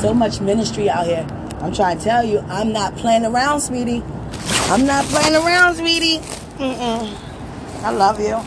So 0.00 0.12
much 0.12 0.40
ministry 0.40 0.90
out 0.90 1.06
here. 1.06 1.24
I'm 1.60 1.72
trying 1.72 1.98
to 1.98 2.04
tell 2.04 2.24
you, 2.24 2.40
I'm 2.48 2.72
not 2.72 2.96
playing 2.96 3.24
around, 3.24 3.60
sweetie. 3.60 4.02
I'm 4.68 4.84
not 4.84 5.04
playing 5.04 5.36
around, 5.36 5.76
sweetie. 5.76 6.18
Mm-mm. 6.58 7.16
I 7.84 7.90
love 7.90 8.18
you. 8.18 8.40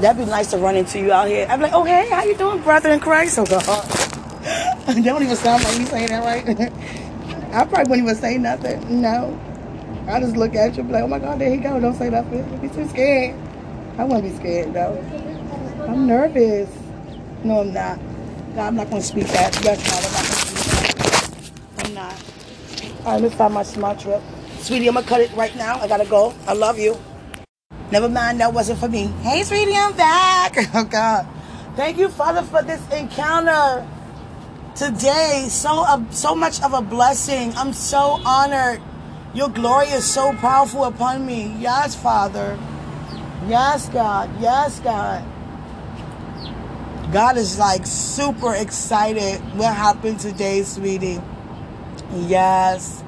That'd 0.00 0.24
be 0.24 0.28
nice 0.28 0.50
to 0.50 0.58
run 0.58 0.74
into 0.74 0.98
you 0.98 1.12
out 1.12 1.28
here. 1.28 1.46
I'd 1.48 1.58
be 1.58 1.62
like, 1.62 1.72
oh, 1.72 1.84
hey, 1.84 2.08
how 2.10 2.24
you 2.24 2.34
doing, 2.36 2.60
brother 2.62 2.90
in 2.90 2.98
Christ? 2.98 3.38
Oh, 3.38 3.46
God. 3.46 4.09
They 4.94 5.02
don't 5.02 5.22
even 5.22 5.36
sound 5.36 5.64
like 5.64 5.78
me 5.78 5.84
saying 5.86 6.08
that 6.08 6.24
right. 6.24 6.72
I 7.52 7.64
probably 7.64 7.90
wouldn't 7.90 8.08
even 8.08 8.14
say 8.16 8.38
nothing. 8.38 9.00
No. 9.00 9.38
I 10.08 10.20
just 10.20 10.36
look 10.36 10.54
at 10.54 10.76
you 10.76 10.82
and 10.82 10.92
like, 10.92 11.04
oh, 11.04 11.08
my 11.08 11.18
God, 11.18 11.38
there 11.38 11.50
he 11.50 11.56
go. 11.56 11.78
Don't 11.80 11.94
say 11.94 12.10
nothing. 12.10 12.44
I'd 12.44 12.62
be 12.62 12.68
too 12.68 12.88
scared. 12.88 13.36
I 13.98 14.04
wouldn't 14.04 14.24
be 14.24 14.36
scared, 14.36 14.72
though. 14.74 14.98
I'm 15.88 16.06
nervous. 16.06 16.68
No, 17.44 17.60
I'm 17.60 17.72
not. 17.72 17.98
God, 18.54 18.66
I'm 18.66 18.76
not 18.76 18.90
going 18.90 19.02
to 19.02 19.06
speak 19.06 19.26
that. 19.28 19.58
Yes, 19.64 19.78
God, 19.88 20.04
I'm 20.04 20.12
not 20.12 20.24
going 20.24 20.34
to 20.34 20.58
speak 20.58 21.54
that. 21.74 21.86
I'm 21.86 21.94
not. 21.94 23.06
All 23.06 23.12
right, 23.12 23.22
let's 23.22 23.34
start 23.34 23.52
my 23.52 23.62
small 23.62 23.94
trip. 23.96 24.22
Sweetie, 24.58 24.88
I'm 24.88 24.94
going 24.94 25.04
to 25.04 25.08
cut 25.08 25.20
it 25.20 25.32
right 25.34 25.54
now. 25.56 25.78
I 25.78 25.88
got 25.88 25.98
to 25.98 26.06
go. 26.06 26.34
I 26.46 26.54
love 26.54 26.78
you. 26.78 26.98
Never 27.90 28.08
mind, 28.08 28.40
that 28.40 28.52
wasn't 28.52 28.78
for 28.78 28.88
me. 28.88 29.06
Hey, 29.22 29.42
sweetie, 29.42 29.74
I'm 29.74 29.96
back. 29.96 30.56
Oh, 30.74 30.84
God. 30.84 31.26
Thank 31.76 31.98
you, 31.98 32.08
Father, 32.08 32.42
for 32.42 32.62
this 32.62 32.80
encounter 32.92 33.86
today. 34.74 35.46
So, 35.48 35.84
uh, 35.84 36.02
so 36.10 36.34
much 36.34 36.62
of 36.62 36.72
a 36.72 36.82
blessing. 36.82 37.52
I'm 37.56 37.72
so 37.72 38.20
honored. 38.24 38.80
Your 39.34 39.48
glory 39.48 39.86
is 39.88 40.04
so 40.04 40.32
powerful 40.34 40.84
upon 40.84 41.24
me. 41.24 41.54
Yes, 41.58 41.94
Father. 41.94 42.58
Yes, 43.46 43.88
God. 43.88 44.30
Yes, 44.40 44.80
God. 44.80 45.24
God 47.12 47.36
is 47.36 47.58
like 47.58 47.86
super 47.86 48.54
excited 48.54 49.40
what 49.56 49.74
happened 49.74 50.20
today, 50.20 50.62
sweetie. 50.62 51.20
Yes. 52.14 53.02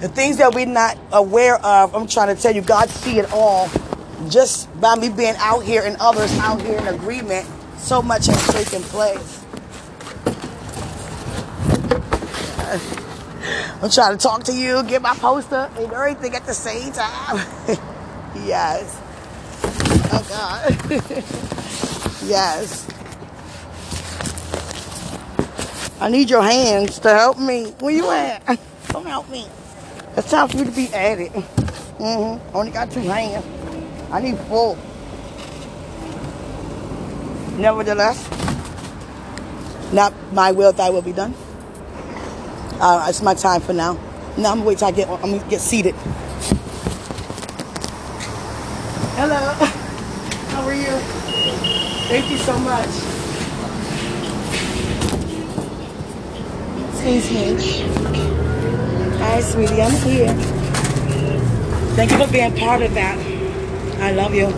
The 0.00 0.08
things 0.08 0.38
that 0.38 0.54
we're 0.54 0.66
not 0.66 0.98
aware 1.12 1.56
of, 1.64 1.94
I'm 1.94 2.06
trying 2.06 2.34
to 2.34 2.40
tell 2.40 2.54
you, 2.54 2.62
God 2.62 2.88
see 2.88 3.18
it 3.18 3.30
all 3.32 3.70
just 4.28 4.68
by 4.80 4.96
me 4.96 5.08
being 5.08 5.34
out 5.38 5.60
here 5.60 5.82
and 5.82 5.96
others 6.00 6.32
out 6.38 6.60
here 6.62 6.78
in 6.78 6.86
agreement, 6.88 7.46
so 7.76 8.02
much 8.02 8.26
has 8.26 8.46
taken 8.48 8.82
place. 8.82 9.41
I'm 13.82 13.90
trying 13.90 14.16
to 14.16 14.22
talk 14.22 14.44
to 14.44 14.52
you, 14.54 14.82
get 14.84 15.02
my 15.02 15.14
poster, 15.14 15.70
and 15.76 15.92
everything 15.92 16.34
at 16.34 16.46
the 16.46 16.54
same 16.54 16.92
time. 16.92 17.36
yes. 18.46 18.98
Oh, 20.12 20.26
God. 20.28 20.70
yes. 22.28 22.88
I 26.00 26.08
need 26.08 26.30
your 26.30 26.42
hands 26.42 26.98
to 27.00 27.10
help 27.10 27.38
me. 27.38 27.72
Where 27.80 27.92
you 27.92 28.10
at? 28.10 28.58
Come 28.88 29.04
help 29.04 29.28
me. 29.28 29.46
It's 30.16 30.30
time 30.30 30.48
for 30.48 30.56
you 30.56 30.64
to 30.64 30.70
be 30.70 30.92
at 30.94 31.18
it. 31.20 31.32
Mm-hmm. 31.32 32.56
Only 32.56 32.70
got 32.70 32.90
two 32.90 33.00
hands. 33.00 33.44
I 34.10 34.20
need 34.20 34.38
four. 34.48 34.76
Nevertheless, 37.58 38.18
not 39.92 40.14
my 40.32 40.52
will, 40.52 40.72
thy 40.72 40.90
will 40.90 41.02
be 41.02 41.12
done. 41.12 41.34
Uh, 42.82 43.06
it's 43.08 43.22
my 43.22 43.32
time 43.32 43.60
for 43.60 43.72
now. 43.72 43.92
Now 44.36 44.50
I'm 44.50 44.58
gonna 44.58 44.64
wait 44.64 44.78
till 44.78 44.88
I 44.88 44.90
get. 44.90 45.08
I'm 45.08 45.38
gonna 45.38 45.48
get 45.48 45.60
seated. 45.60 45.94
Hello. 49.14 49.36
How 50.50 50.62
are 50.64 50.74
you? 50.74 50.98
Thank 52.08 52.28
you 52.28 52.38
so 52.38 52.58
much. 52.58 52.88
Excuse 56.90 57.30
me. 57.30 57.92
Hi, 59.18 59.40
sweetie. 59.42 59.80
I'm 59.80 59.92
here. 60.02 60.34
Thank 61.94 62.10
you 62.10 62.18
for 62.18 62.32
being 62.32 62.56
part 62.56 62.82
of 62.82 62.92
that. 62.94 63.16
I 64.00 64.10
love 64.10 64.34
you. 64.34 64.48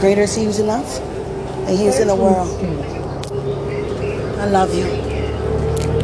Greater 0.00 0.22
is 0.22 0.36
He 0.36 0.44
who's 0.44 0.60
us, 0.60 1.00
and 1.00 1.76
He 1.76 1.86
is 1.86 1.98
in 1.98 2.06
the 2.06 2.14
world. 2.14 2.48
I 4.38 4.46
love 4.46 4.72
you. 4.72 5.11